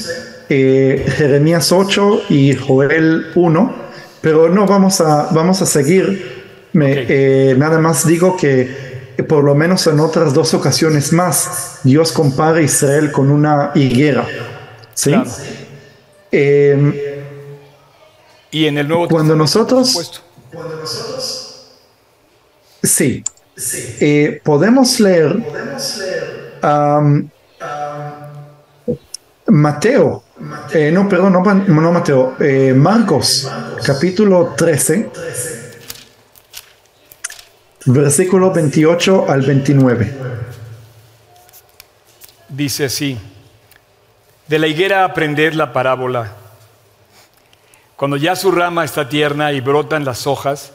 [0.49, 3.75] eh, Jeremías 8 y Joel 1,
[4.21, 6.45] pero no vamos a, vamos a seguir.
[6.73, 8.95] Me, eh, nada más digo que
[9.29, 14.27] por lo menos en otras dos ocasiones más, Dios compara a Israel con una higuera.
[14.95, 15.15] ¿sí?
[16.33, 17.23] Eh,
[18.51, 20.23] y en el Nuevo Cuando nosotros
[22.83, 23.25] Sí.
[23.57, 25.37] Eh, podemos leer
[29.47, 30.25] Mateo,
[30.73, 33.49] eh, no, perdón, no, Mateo, eh, Marcos,
[33.85, 35.11] capítulo 13,
[37.87, 40.15] versículo 28 al 29.
[42.49, 43.19] Dice así,
[44.49, 46.33] de la higuera aprender la parábola
[47.97, 50.73] cuando ya su rama está tierna y brotan las hojas,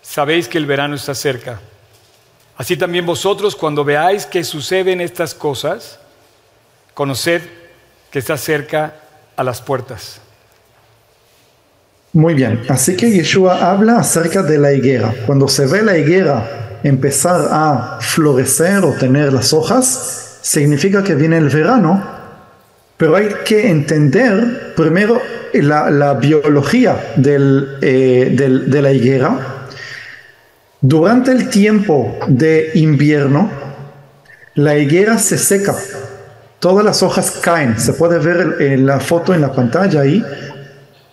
[0.00, 1.60] sabéis que el verano está cerca.
[2.56, 5.98] Así también vosotros, cuando veáis que suceden estas cosas,
[6.94, 7.42] conoced
[8.10, 8.94] que está cerca
[9.36, 10.20] a las puertas.
[12.12, 15.14] Muy bien, así que Yeshua habla acerca de la higuera.
[15.26, 21.36] Cuando se ve la higuera empezar a florecer o tener las hojas, significa que viene
[21.36, 22.16] el verano
[22.96, 25.20] pero hay que entender primero
[25.52, 29.38] la, biología eh, del, de la higuera.
[30.80, 33.50] Durante el tiempo de invierno,
[34.54, 35.74] la higuera se seca,
[36.58, 37.78] todas las hojas caen.
[37.78, 40.24] Se puede ver en la foto en la pantalla ahí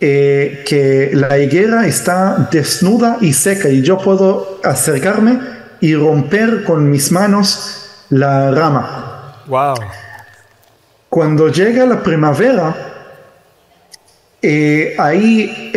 [0.06, 5.40] eh, que la higuera está desnuda y seca y yo puedo acercarme
[5.80, 9.44] y romper con mis manos la rama.
[9.48, 9.76] Wow.
[11.08, 12.76] Cuando llega la primavera,
[14.42, 15.72] eh, ahí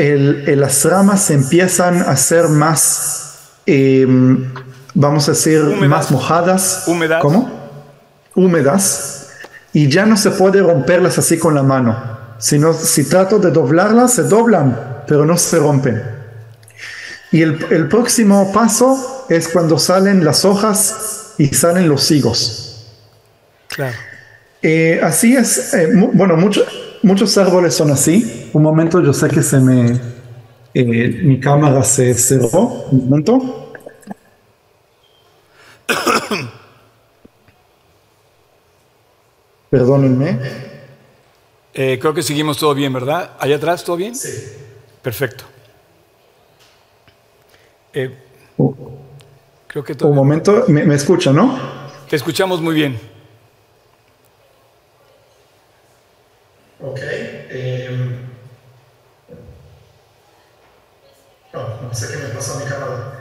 [0.46, 3.25] las ramas empiezan a ser más,
[3.66, 4.52] em,
[4.94, 6.84] vamos a decir, más mojadas.
[6.86, 7.20] Húmedas.
[7.22, 7.50] ¿Cómo?
[8.34, 9.28] Húmedas.
[9.72, 12.16] Y ya no se puede romperlas así con la mano.
[12.38, 16.02] Sino, si trato de doblarlas, se doblan, pero no se rompen.
[17.32, 22.86] Y el, el próximo paso es cuando salen las hojas y salen los higos.
[23.68, 23.96] Claro.
[24.62, 26.64] Eh, así es, eh, mu- bueno, mucho-
[27.02, 28.50] muchos árboles son así.
[28.52, 30.00] Un momento, yo sé que se me,
[30.78, 32.84] eh, mi cámara se cerró.
[32.90, 33.72] Un momento.
[39.70, 40.38] Perdónenme.
[41.72, 43.32] Eh, creo que seguimos todo bien, ¿verdad?
[43.38, 44.14] ¿Allá atrás todo bien?
[44.14, 44.28] Sí.
[45.00, 45.44] Perfecto.
[47.94, 48.14] Eh,
[49.66, 51.58] creo que todo un momento, me, me escucha, ¿no?
[52.08, 52.98] Te escuchamos muy bien.
[56.82, 57.00] Ok.
[61.56, 63.12] No sé qué me pasó a mi cámara.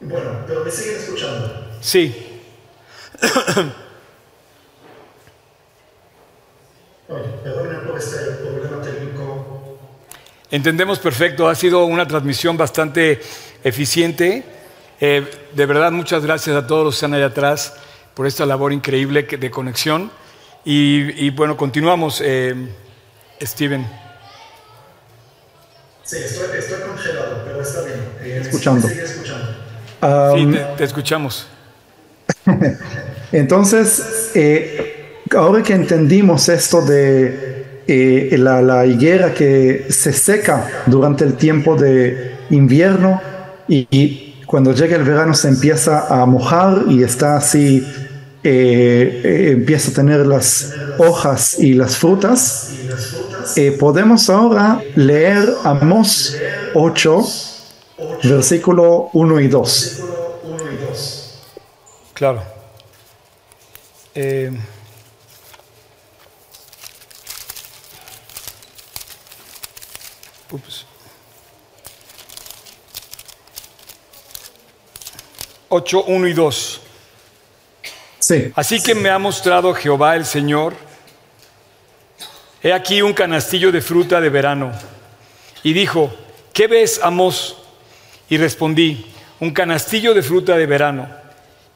[0.00, 1.66] bueno, pero me siguen escuchando.
[1.80, 2.40] Sí.
[7.08, 9.78] Perdónenme por este problema técnico.
[10.50, 13.20] Entendemos perfecto, ha sido una transmisión bastante
[13.62, 14.44] eficiente.
[15.00, 17.74] Eh, de verdad, muchas gracias a todos los que están allá atrás
[18.14, 20.10] por esta labor increíble de conexión.
[20.64, 22.54] Y, y bueno, continuamos, eh,
[23.42, 23.86] Steven.
[26.04, 28.42] Sí, estoy, estoy congelado, pero está bien.
[28.42, 28.88] escuchando.
[28.88, 28.94] Sí,
[30.02, 31.46] Um, te, te escuchamos.
[33.32, 41.24] Entonces, eh, ahora que entendimos esto de eh, la, la higuera que se seca durante
[41.24, 43.20] el tiempo de invierno
[43.66, 47.84] y, y cuando llega el verano se empieza a mojar y está así,
[48.44, 52.70] eh, eh, empieza a tener las hojas y las frutas,
[53.56, 56.36] eh, podemos ahora leer Amós
[56.74, 57.24] 8,
[58.24, 60.02] versículo 1 y 2.
[62.14, 62.42] Claro.
[64.14, 64.50] Eh,
[70.50, 70.86] ups.
[75.68, 76.80] Ocho, uno y dos.
[78.18, 78.50] Sí.
[78.54, 80.85] Así que me ha mostrado Jehová el Señor.
[82.66, 84.72] He aquí un canastillo de fruta de verano.
[85.62, 86.12] Y dijo,
[86.52, 87.62] ¿qué ves, Amos?
[88.28, 89.06] Y respondí,
[89.38, 91.06] un canastillo de fruta de verano.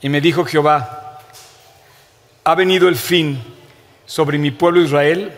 [0.01, 1.21] Y me dijo Jehová,
[2.43, 3.41] ha venido el fin
[4.05, 5.33] sobre mi pueblo Israel,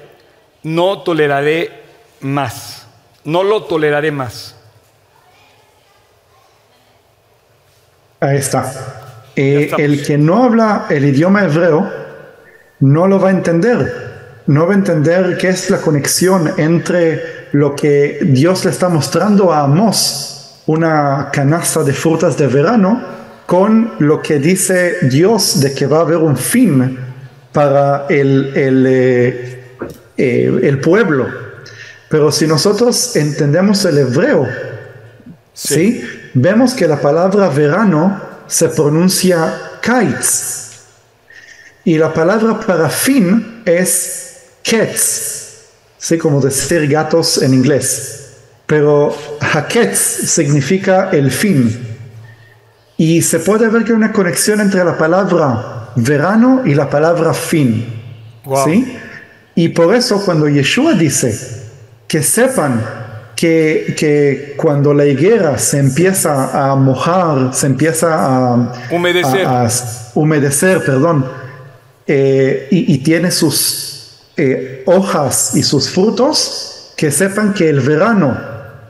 [0.62, 1.82] no toleraré
[2.20, 2.86] más,
[3.24, 4.56] no lo toleraré más.
[8.20, 8.72] Ahí está.
[9.36, 11.92] Eh, el que no habla el idioma hebreo
[12.80, 14.11] no lo va a entender.
[14.46, 19.52] No va a entender qué es la conexión entre lo que Dios le está mostrando
[19.52, 23.02] a Amós, una canasta de frutas de verano,
[23.46, 26.98] con lo que dice Dios de que va a haber un fin
[27.52, 29.64] para el, el, eh,
[30.16, 31.28] eh, el pueblo.
[32.08, 34.46] Pero si nosotros entendemos el hebreo,
[35.52, 36.04] ¿sí?
[36.34, 40.62] Vemos que la palabra verano se pronuncia kites
[41.84, 44.21] y la palabra para fin es
[44.62, 45.64] cats,
[45.98, 46.18] ¿sí?
[46.18, 48.18] como decir gatos en inglés.
[48.66, 51.88] Pero haketz significa el fin.
[52.96, 57.34] Y se puede ver que hay una conexión entre la palabra verano y la palabra
[57.34, 57.86] fin.
[58.44, 58.64] Wow.
[58.64, 58.96] ¿sí?
[59.54, 61.38] Y por eso cuando Yeshua dice
[62.08, 62.82] que sepan
[63.36, 69.46] que, que cuando la higuera se empieza a mojar, se empieza a Humedecer.
[69.46, 69.70] a- a
[70.14, 71.26] humedecer, perdón,
[72.06, 73.91] eh, y, y tiene sus
[74.42, 78.36] eh, hojas y sus frutos, que sepan que el verano,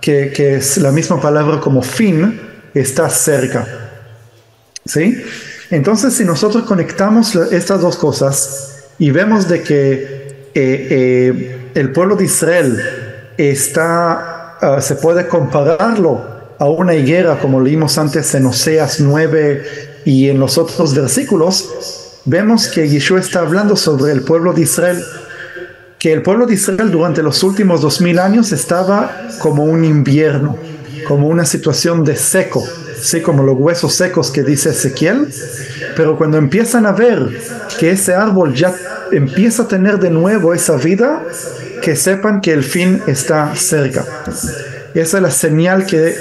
[0.01, 2.41] que, que es la misma palabra como fin,
[2.75, 3.67] está cerca.
[4.85, 5.23] ¿Sí?
[5.71, 12.17] Entonces, si nosotros conectamos estas dos cosas y vemos de que eh, eh, el pueblo
[12.17, 12.79] de Israel
[13.39, 16.21] está, ah, se puede compararlo
[16.59, 22.69] a una higuera, como leímos antes en Oseas 9 y en los otros versículos, vemos
[22.69, 25.03] que Yeshua está hablando sobre el pueblo de Israel,
[26.03, 30.59] que el pueblo de Israel durante los últimos dos mil años estaba como un invierno,
[31.07, 32.67] como una situación de seco,
[33.01, 35.29] sí, como los huesos secos que dice Ezequiel,
[35.95, 37.41] pero cuando empiezan a ver
[37.79, 38.75] que ese árbol ya
[39.13, 41.23] empieza a tener de nuevo esa vida,
[41.81, 44.05] que sepan que el fin está cerca.
[44.95, 46.17] Esa es la señal que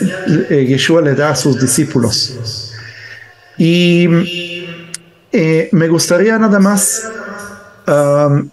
[0.52, 2.72] eh, Yeshua le da a sus discípulos.
[3.58, 4.68] Y
[5.32, 7.10] eh, me gustaría nada más
[7.88, 8.48] um,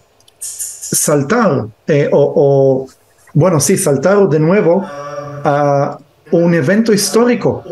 [0.99, 2.89] saltar, eh, o, o,
[3.35, 5.99] bueno, sí, saltar de nuevo a
[6.31, 7.65] un evento histórico,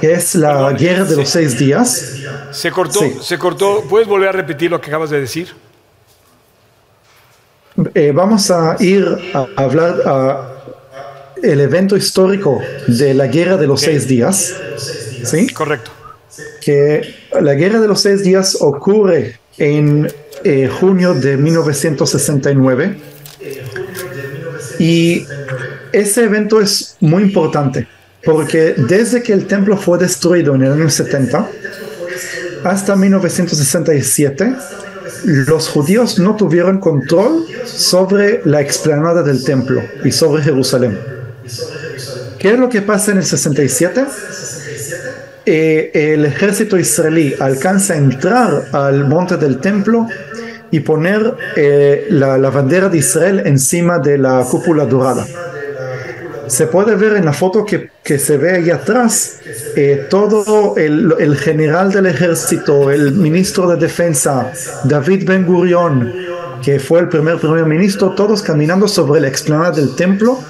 [0.00, 1.16] que es la Perdón, guerra de sí.
[1.16, 2.14] los seis días.
[2.50, 3.16] Se cortó, Sí.
[3.22, 3.82] se cortó.
[3.88, 5.48] ¿Puedes volver a repetir lo que acabas de decir?
[7.94, 10.46] Eh, vamos a ir a hablar a
[11.42, 14.54] el evento histórico de la guerra de los seis días.
[15.24, 15.48] ¿Sí?
[15.48, 15.90] Correcto.
[16.62, 20.10] que la guerra de los seis días ocurre en
[20.44, 22.96] eh, junio de 1969
[24.78, 25.26] y
[25.92, 27.86] ese evento es muy importante
[28.24, 31.48] porque desde que el templo fue destruido en el año 70
[32.64, 34.54] hasta 1967
[35.24, 40.98] los judíos no tuvieron control sobre la explanada del templo y sobre Jerusalén.
[42.38, 44.06] ¿Qué es lo que pasa en el 67?
[45.46, 50.06] eh, el ejército israelí alcanza a entrar al monte del templo
[50.70, 55.26] y poner eh, la, la bandera de Israel encima de la cúpula dorada.
[56.46, 59.38] Se puede ver en la foto que, que se ve ahí atrás
[59.76, 64.52] eh, todo el, el general del ejército, el ministro de defensa,
[64.82, 66.12] David Ben Gurion,
[66.60, 70.40] que fue el primer primer ministro, todos caminando sobre la explanada del templo,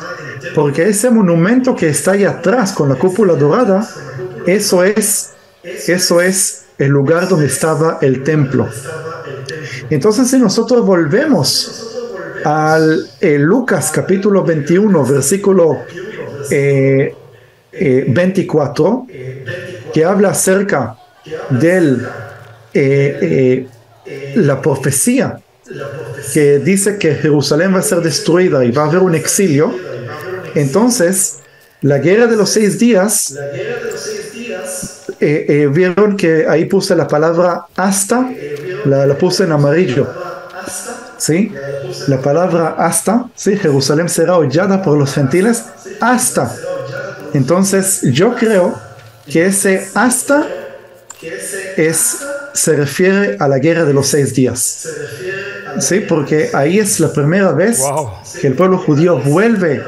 [0.55, 3.87] porque ese monumento que está ahí atrás con la cúpula dorada,
[4.47, 5.33] eso es,
[5.63, 8.69] eso es el lugar donde estaba el templo.
[9.91, 11.97] Entonces, si nosotros volvemos
[12.45, 15.79] al eh, Lucas capítulo 21, versículo
[16.51, 17.15] eh,
[17.73, 19.07] eh, 24,
[19.93, 20.97] que habla acerca
[21.51, 22.07] del
[22.73, 23.67] eh,
[24.07, 25.41] eh, la profecía
[26.33, 29.73] que dice que Jerusalén va a ser destruida y va a haber un exilio,
[30.55, 31.39] entonces
[31.83, 33.35] la guerra de los seis días,
[35.21, 38.31] eh, eh, vieron que ahí puse la palabra hasta,
[38.85, 40.09] la, la puse en amarillo.
[41.19, 41.53] ¿Sí?
[42.09, 43.57] La palabra hasta, ¿sí?
[43.57, 45.65] Jerusalén será hollada por los gentiles
[46.01, 46.55] hasta.
[47.35, 48.79] Entonces, yo creo
[49.31, 50.47] que ese hasta
[51.77, 52.19] es,
[52.55, 54.89] se refiere a la guerra de los seis días.
[55.79, 58.11] Sí, porque ahí es la primera vez Wow.
[58.41, 59.83] que el pueblo judío vuelve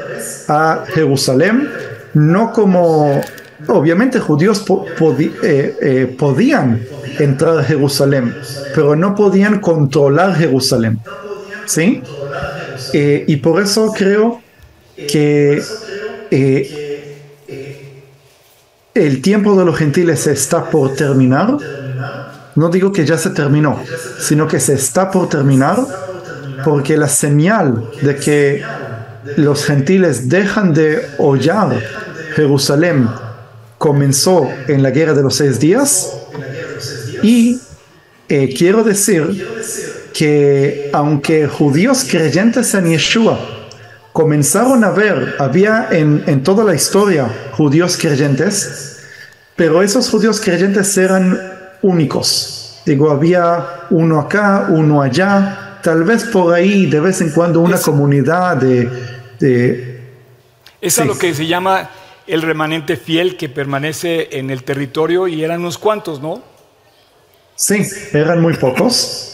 [0.47, 1.69] a Jerusalén,
[2.13, 3.19] no como,
[3.67, 4.63] obviamente judíos
[5.19, 6.81] eh, eh, podían
[7.19, 8.35] entrar a Jerusalén,
[8.75, 10.99] pero no podían controlar Jerusalén.
[11.65, 12.01] ¿Sí?
[12.93, 14.41] Eh, y por eso creo
[14.95, 15.61] que
[18.93, 21.57] el tiempo de los gentiles está por terminar.
[22.55, 23.79] No digo que ya se terminó,
[24.19, 25.79] sino que se está por terminar
[26.63, 28.63] porque la señal de que
[29.37, 31.79] los gentiles dejan de hollar
[32.35, 33.07] Jerusalén
[33.87, 36.13] comenzó en la guerra de los seis días
[37.21, 37.59] y
[38.29, 39.45] eh, quiero decir
[40.13, 43.37] que aunque judíos creyentes en Yeshua
[44.13, 47.27] comenzaron a ver, había en, en toda la historia
[47.57, 48.99] judíos creyentes,
[49.57, 51.37] pero esos judíos creyentes eran
[51.81, 52.79] únicos.
[52.85, 57.75] Digo, había uno acá, uno allá, tal vez por ahí de vez en cuando una
[57.75, 58.89] Es- comunidad de,
[59.41, 59.99] de-
[60.79, 61.89] Es a lo que se llama
[62.27, 66.41] el remanente fiel que permanece en el territorio y eran unos cuantos, ¿no?
[67.55, 69.29] Sí, eran muy pocos.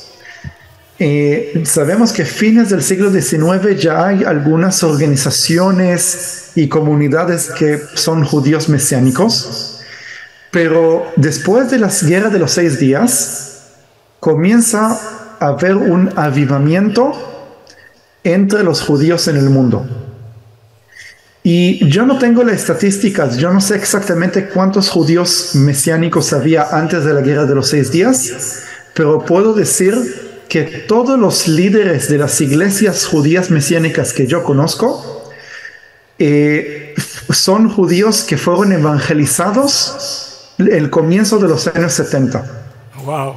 [1.01, 8.25] Eh, sabemos que fines del siglo XIX ya hay algunas organizaciones y comunidades que son
[8.25, 9.79] judíos mesiánicos,
[10.51, 13.61] pero después de las guerras de los seis días
[14.19, 14.99] comienza
[15.39, 17.13] a haber un avivamiento
[18.25, 20.08] entre los judíos en el mundo.
[21.43, 27.05] Y yo no tengo las estadísticas, yo no sé exactamente cuántos judíos mesiánicos había antes
[27.05, 28.63] de la guerra de los seis días,
[28.93, 29.95] pero puedo decir
[30.49, 35.31] que todos los líderes de las iglesias judías mesiánicas que yo conozco
[36.17, 36.93] eh,
[37.29, 42.43] son judíos que fueron evangelizados el comienzo de los años 70.
[43.05, 43.35] Wow.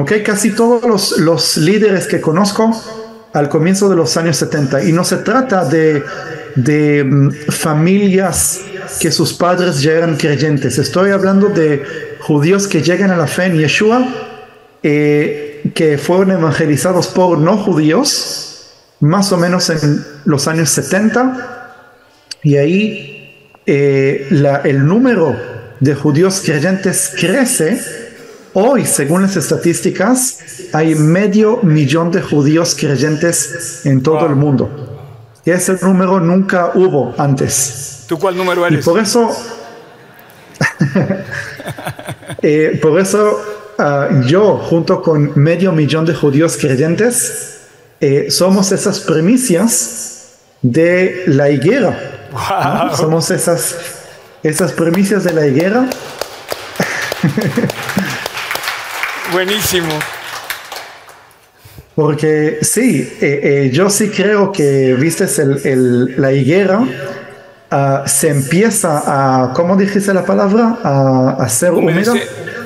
[0.00, 2.70] Ok, casi todos los, los líderes que conozco
[3.36, 4.84] al comienzo de los años 70.
[4.84, 6.02] Y no se trata de,
[6.54, 8.60] de mm, familias
[9.00, 10.78] que sus padres ya eran creyentes.
[10.78, 11.84] Estoy hablando de
[12.20, 14.08] judíos que llegan a la fe en Yeshua,
[14.82, 21.74] eh, que fueron evangelizados por no judíos, más o menos en los años 70.
[22.42, 23.12] Y ahí
[23.66, 25.36] eh, la- el número
[25.80, 28.05] de judíos creyentes crece.
[28.58, 30.38] Hoy, según las estadísticas,
[30.72, 34.28] hay medio millón de judíos creyentes en todo Wow.
[34.30, 34.70] el mundo.
[35.44, 38.04] Y ese número nunca hubo antes.
[38.08, 38.82] ¿Tú cuál número Y eres?
[38.86, 39.30] por eso,
[42.40, 43.42] eh, por eso
[43.78, 47.58] ah, yo, junto con medio millón de judíos creyentes,
[48.00, 50.28] eh, somos esas primicias
[50.62, 52.30] de la higuera
[52.96, 53.76] Somos esas,
[54.42, 55.90] esas premisas de la higuera.
[59.32, 59.92] Buenísimo.
[61.94, 65.24] Porque sí, eh, eh, yo sí creo que, viste,
[65.64, 66.84] el, la higuera
[67.70, 70.78] ah, se empieza a, ¿cómo dijiste la palabra?
[70.82, 72.12] A, a ser húmeda.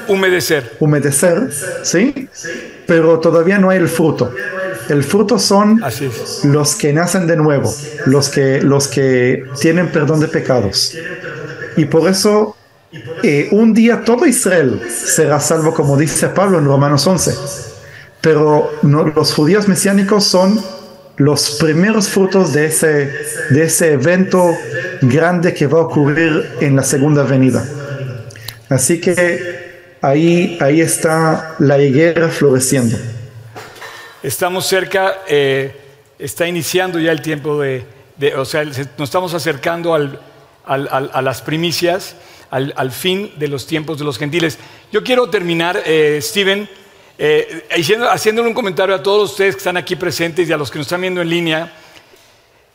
[0.08, 0.72] Humedecer.
[0.80, 1.48] Humedecer,
[1.84, 2.28] ¿sí?
[2.86, 4.34] Pero todavía no hay el fruto.
[4.88, 5.80] El fruto son
[6.42, 7.72] los que nacen de nuevo,
[8.06, 10.96] los que, los que tienen perdón de pecados.
[11.76, 12.56] Y por eso
[13.22, 17.34] eh, un día todo Israel será salvo, como dice Pablo en Romanos 11.
[18.20, 20.60] Pero los judíos mesiánicos son
[21.16, 23.12] los primeros frutos de ese,
[23.50, 24.56] de ese evento
[25.02, 27.64] grande que va a ocurrir en la segunda venida.
[28.68, 32.98] Así que ahí, ahí está la higuera floreciendo.
[34.22, 35.74] Estamos cerca, eh,
[36.18, 37.84] está iniciando ya el tiempo de,
[38.36, 40.20] o sea, nos estamos acercando al,
[40.64, 42.16] a las primicias,
[42.50, 44.58] al, fin de los tiempos de los gentiles.
[44.92, 46.68] Yo quiero terminar, eh, Steven,
[47.18, 47.68] eh,
[48.10, 50.86] haciéndole un comentario a todos ustedes que están aquí presentes y a los que nos
[50.86, 51.72] están viendo en línea.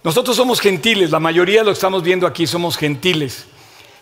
[0.04, 3.48] Nosotros somos gentiles, la mayoría de los que estamos viendo aquí somos gentiles.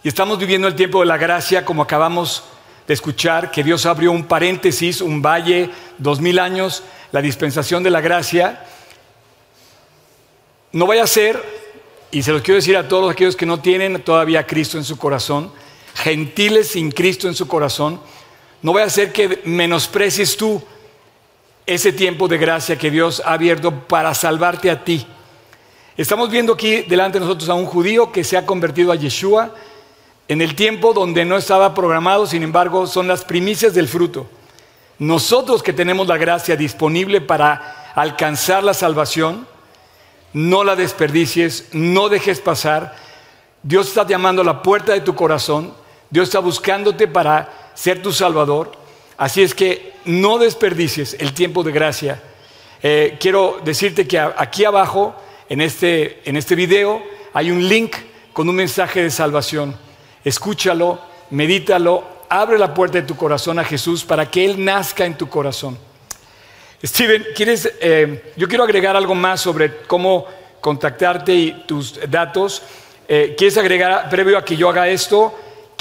[0.03, 2.43] Y estamos viviendo el tiempo de la gracia, como acabamos
[2.85, 6.83] de escuchar, que Dios abrió un paréntesis, un valle, dos mil años,
[7.13, 8.65] la dispensación de la gracia.
[10.73, 11.41] No vaya a ser,
[12.11, 14.83] y se los quiero decir a todos aquellos que no tienen todavía a Cristo en
[14.83, 15.53] su corazón,
[16.03, 17.99] gentiles sin Cristo en su corazón,
[18.61, 20.61] no voy a hacer que menosprecies tú
[21.65, 25.07] ese tiempo de gracia que Dios ha abierto para salvarte a ti.
[25.95, 29.53] Estamos viendo aquí delante de nosotros a un judío que se ha convertido a Yeshua
[30.27, 34.27] en el tiempo donde no estaba programado, sin embargo, son las primicias del fruto.
[34.99, 39.47] Nosotros que tenemos la gracia disponible para alcanzar la salvación,
[40.33, 42.95] no la desperdicies, no dejes pasar.
[43.61, 45.73] Dios está llamando a la puerta de tu corazón,
[46.13, 48.71] Dios está buscándote para ser tu Salvador.
[49.17, 52.21] Así es que no desperdicies el tiempo de gracia.
[52.83, 55.15] Eh, quiero decirte que aquí abajo,
[55.49, 57.01] en este, en este video,
[57.33, 57.95] hay un link
[58.31, 59.75] con un mensaje de salvación.
[60.23, 60.99] Escúchalo,
[61.31, 65.27] medítalo, abre la puerta de tu corazón a Jesús para que Él nazca en tu
[65.27, 65.79] corazón.
[66.85, 70.27] Steven, ¿quieres, eh, yo quiero agregar algo más sobre cómo
[70.61, 72.61] contactarte y tus datos.
[73.07, 75.33] Eh, ¿Quieres agregar, previo a que yo haga esto,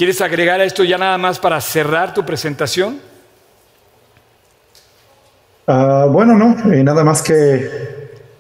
[0.02, 2.98] ¿Quieres agregar a esto ya nada más para cerrar tu presentación?
[5.68, 7.70] Ah, bueno, no, eh, nada más que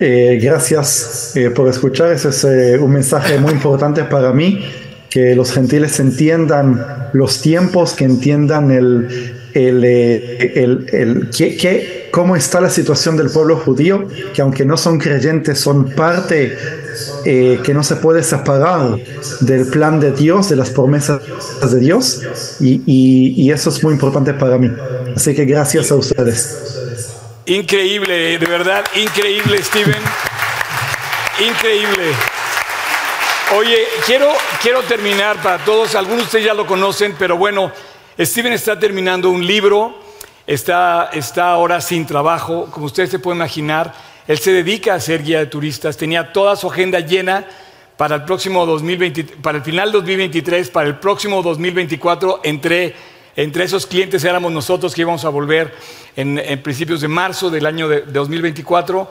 [0.00, 2.10] eh, gracias eh, por escuchar.
[2.10, 4.60] Ese es un mensaje muy importante para mí,
[5.08, 12.60] que los gentiles entiendan los tiempos, que entiendan el, el, el, el que, cómo está
[12.60, 16.58] la situación del pueblo judío, que aunque no son creyentes, son parte
[17.24, 18.96] eh, que no se puede separar
[19.40, 21.20] del plan de Dios, de las promesas
[21.70, 22.22] de Dios,
[22.60, 24.70] y, eso es muy importante para mí.
[25.14, 27.18] Así que gracias a ustedes.
[27.46, 30.02] Increíble, de verdad, increíble, Steven.
[31.46, 32.12] Increíble.
[33.56, 34.28] Oye, quiero,
[34.62, 37.70] quiero terminar para todos, algunos de ustedes ya lo conocen, pero bueno,
[38.18, 39.94] Steven está terminando un libro,
[40.46, 43.92] está, está ahora sin trabajo, como ustedes se pueden imaginar
[44.28, 47.46] él se dedica a ser guía de turistas, tenía toda su agenda llena
[47.96, 52.94] para el próximo 2020, para el final 2023, para el próximo 2024, entre,
[53.36, 55.74] entre esos clientes éramos nosotros que íbamos a volver
[56.16, 59.10] en, principios de marzo del año de, 2024.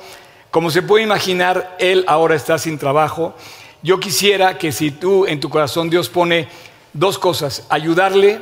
[0.49, 3.35] Como se puede imaginar, él ahora está sin trabajo.
[3.83, 6.47] Yo quisiera que si tú en tu corazón Dios pone
[6.93, 8.39] dos cosas, ayudarle,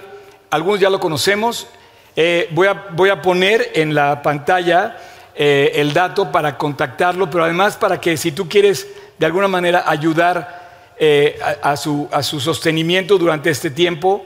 [0.49, 1.67] algunos ya lo conocemos,
[2.15, 4.97] eh, voy, a, voy a poner en la pantalla
[5.41, 8.85] eh, el dato para contactarlo, pero además para que si tú quieres
[9.17, 12.09] de alguna manera ayudar eh, a, su,
[12.41, 14.25] sostenimiento durante este tiempo,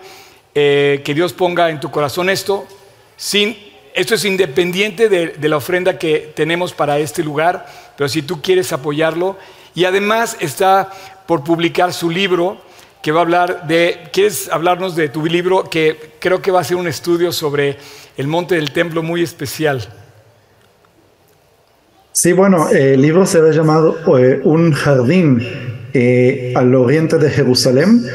[0.55, 2.65] eh, que Dios ponga en tu corazón esto,
[3.15, 3.55] sin,
[3.93, 8.41] esto es independiente de, de la ofrenda que tenemos para este lugar, pero si tú
[8.41, 9.37] quieres apoyarlo,
[9.75, 10.89] y además está
[11.27, 12.59] por publicar su libro,
[13.03, 15.69] que va a hablar de, ¿quieres hablarnos de tu libro?
[15.69, 17.77] Que creo que va a ser un estudio sobre
[18.17, 20.02] el monte del templo muy especial.
[22.15, 25.41] Sí, bueno, el libro se ve llamado eh, Un jardín
[25.95, 28.05] eh, al oriente de Jerusalén,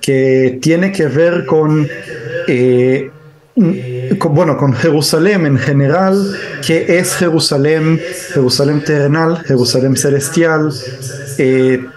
[0.00, 1.44] que tiene que ver
[2.48, 3.10] eh,
[4.18, 6.34] con, bueno, con Jerusalén en general,
[6.66, 8.00] que es Jerusalén,
[8.32, 10.72] Jerusalén terrenal, Jerusalén celestial,
[11.36, 11.90] el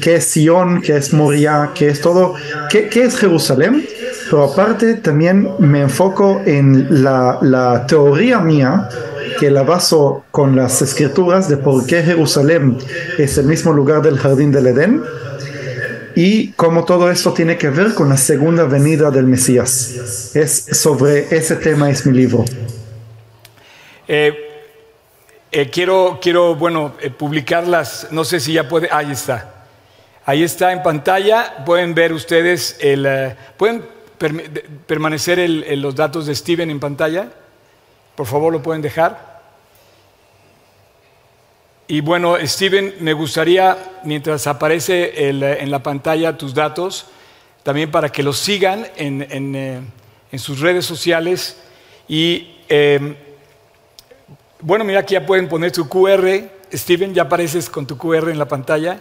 [0.00, 2.34] que es Sion, que es Moria, que es todo,
[2.68, 3.86] ¿qué, es Jerusalén?
[4.24, 8.88] Pero aparte también me enfoco en la, la teoría mía
[9.38, 12.78] que la baso con las escrituras de por qué Jerusalén
[13.18, 15.02] es el mismo lugar del jardín del Edén
[16.14, 20.34] y cómo todo esto tiene que ver con la segunda venida del Mesías.
[20.34, 22.44] Es sobre ese tema es mi libro.
[24.08, 24.66] Eh,
[25.50, 29.66] eh, quiero, quiero, bueno, eh, publicarlas, no sé si ya puede, ahí está.
[30.24, 33.84] Ahí está en pantalla, pueden ver ustedes, el, pueden
[34.86, 35.38] permanecer
[35.78, 37.28] los datos de Steven en pantalla.
[38.22, 39.42] Por favor, lo pueden dejar.
[41.88, 47.06] Y bueno, Steven, me gustaría, mientras aparece en la pantalla tus datos,
[47.64, 51.56] también para que los sigan en, en sus redes sociales
[52.06, 53.16] y em,
[54.60, 56.48] bueno, mira, aquí ya pueden poner tu QR.
[56.72, 59.00] Steven, ya apareces con tu QR en la pantalla.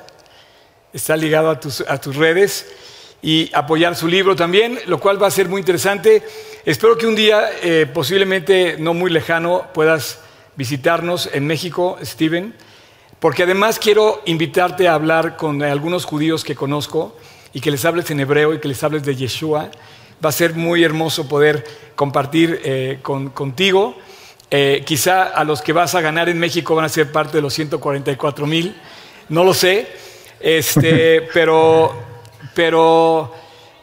[0.92, 2.66] Está ligado a tus, a tus redes.
[3.22, 6.24] Y apoyar su libro también, lo cual va a ser muy interesante.
[6.66, 10.20] Espero que un día, eh, posiblemente no muy lejano, puedas
[10.56, 12.54] visitarnos en México, Steven,
[13.20, 17.16] porque además quiero invitarte a hablar con algunos judíos que conozco
[17.54, 19.70] y que les hables en hebreo y que les hables de Yeshua.
[20.24, 21.64] Va a ser muy hermoso poder
[21.96, 23.96] compartir eh, con, contigo.
[24.54, 27.42] Eh, quizá a los que vas a ganar en México van a ser parte de
[27.42, 28.76] los 144 mil,
[29.30, 29.88] no lo sé,
[30.42, 31.94] este, pero,
[32.54, 33.34] pero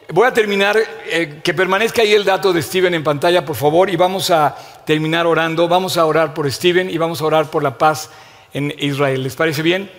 [0.09, 0.77] voy a terminar,
[1.07, 4.55] eh, que permanezca ahí el dato de Steven en pantalla, por favor, y vamos a
[4.85, 8.09] terminar orando, vamos a orar por Steven y vamos a orar por la paz
[8.53, 9.23] en Israel.
[9.23, 9.89] ¿Les parece bien?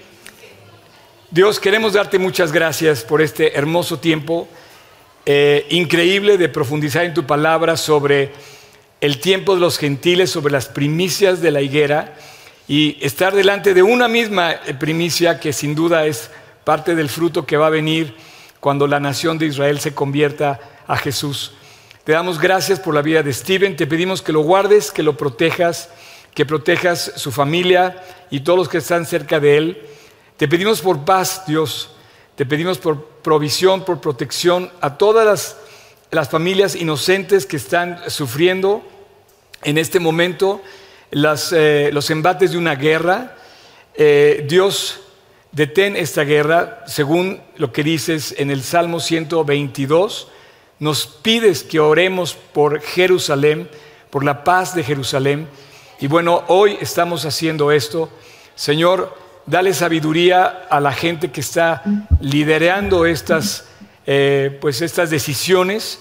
[1.30, 4.48] Dios, queremos darte muchas gracias por este hermoso tiempo
[5.26, 8.32] eh, increíble de profundizar en tu palabra sobre
[9.00, 12.16] el tiempo de los gentiles sobre las primicias de la higuera
[12.66, 16.30] y estar delante de una misma primicia que sin duda es
[16.64, 18.14] parte del fruto que va a venir
[18.60, 21.52] cuando la nación de Israel se convierta a Jesús.
[22.04, 25.16] Te damos gracias por la vida de Steven, te pedimos que lo guardes, que lo
[25.16, 25.88] protejas,
[26.34, 29.82] que protejas su familia y todos los que están cerca de él.
[30.36, 31.90] Te pedimos por paz, Dios,
[32.36, 35.56] te pedimos por provisión, por protección a todas
[36.10, 38.82] las familias inocentes que están sufriendo
[39.62, 40.62] en este momento
[41.12, 43.36] eh, los embates de una guerra.
[43.94, 45.00] Eh, Dios,
[45.52, 50.28] detén esta guerra, según lo que dices en el Salmo 122.
[50.78, 53.68] Nos pides que oremos por Jerusalén,
[54.10, 55.48] por la paz de Jerusalén.
[56.00, 58.10] Y bueno, hoy estamos haciendo esto.
[58.54, 59.16] Señor,
[59.46, 61.82] dale sabiduría a la gente que está
[62.20, 63.66] liderando estas
[64.06, 66.00] eh, pues estas decisiones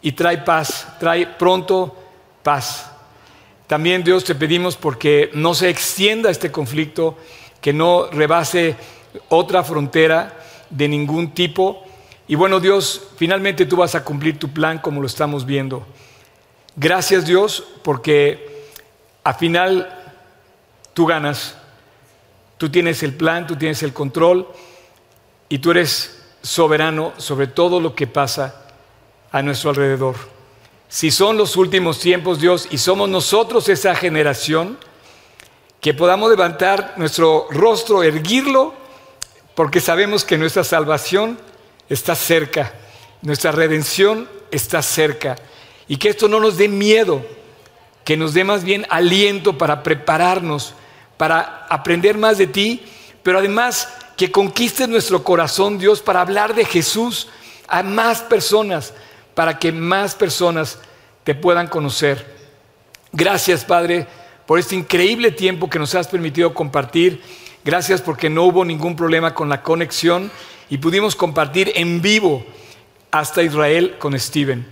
[0.00, 1.94] y trae paz, trae pronto
[2.42, 2.90] paz.
[3.66, 7.18] También Dios te pedimos porque no se extienda este conflicto,
[7.60, 8.76] que no rebase
[9.28, 10.38] otra frontera
[10.70, 11.84] de ningún tipo.
[12.28, 15.86] Y bueno Dios, finalmente tú vas a cumplir tu plan como lo estamos viendo.
[16.76, 18.66] Gracias Dios porque
[19.24, 20.14] al final
[20.94, 21.56] tú ganas,
[22.56, 24.48] tú tienes el plan, tú tienes el control
[25.48, 28.62] y tú eres soberano sobre todo lo que pasa
[29.32, 30.16] a nuestro alrededor.
[30.88, 34.76] Si son los últimos tiempos, Dios, y somos nosotros esa generación,
[35.80, 38.74] que podamos levantar nuestro rostro, erguirlo,
[39.54, 41.38] porque sabemos que nuestra salvación
[41.88, 42.74] está cerca,
[43.22, 45.36] nuestra redención está cerca,
[45.88, 47.24] y que esto no nos dé miedo,
[48.04, 50.74] que nos dé más bien aliento para prepararnos,
[51.16, 52.82] para aprender más de ti,
[53.22, 57.28] pero además que conquiste nuestro corazón, Dios, para hablar de Jesús
[57.68, 58.92] a más personas,
[59.34, 60.78] para que más personas
[61.24, 62.38] te puedan conocer.
[63.12, 64.06] Gracias, Padre,
[64.50, 67.22] por este increíble tiempo que nos has permitido compartir.
[67.64, 70.28] Gracias porque no hubo ningún problema con la conexión
[70.68, 72.44] y pudimos compartir en vivo
[73.12, 74.66] hasta Israel con Steven.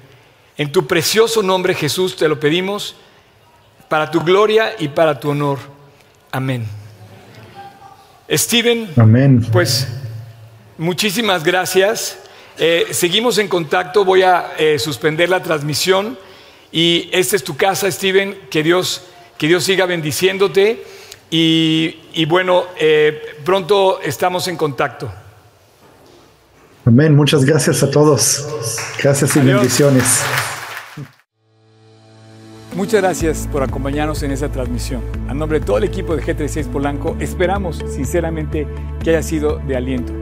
[0.57, 2.97] En tu precioso nombre, Jesús, te lo pedimos
[3.89, 5.61] para tu gloria y para tu honor.
[6.33, 6.67] Amén.
[8.29, 9.47] Steven, Amén.
[9.53, 9.87] pues
[10.77, 12.19] muchísimas gracias.
[12.59, 16.19] Eh, seguimos en contacto, voy a eh, suspender la transmisión
[16.73, 19.05] y esta es tu casa, Steven, que Dios,
[19.39, 20.83] que Dios siga bendiciéndote
[21.31, 25.11] y, bueno, eh, pronto estamos en contacto.
[26.85, 28.49] Amén, muchas gracias a todos.
[29.03, 30.23] Gracias y bendiciones.
[32.75, 35.03] Muchas gracias por acompañarnos en esta transmisión.
[35.29, 38.67] A nombre de todo el equipo de G36 Polanco, esperamos sinceramente
[39.03, 40.13] que haya sido de aliento.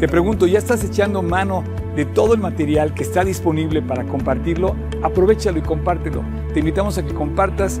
[0.00, 4.76] Te pregunto, ¿ya estás echando mano de todo el material que está disponible para compartirlo?
[5.02, 6.22] Aprovechalo y compártelo.
[6.52, 7.80] Te invitamos a que compartas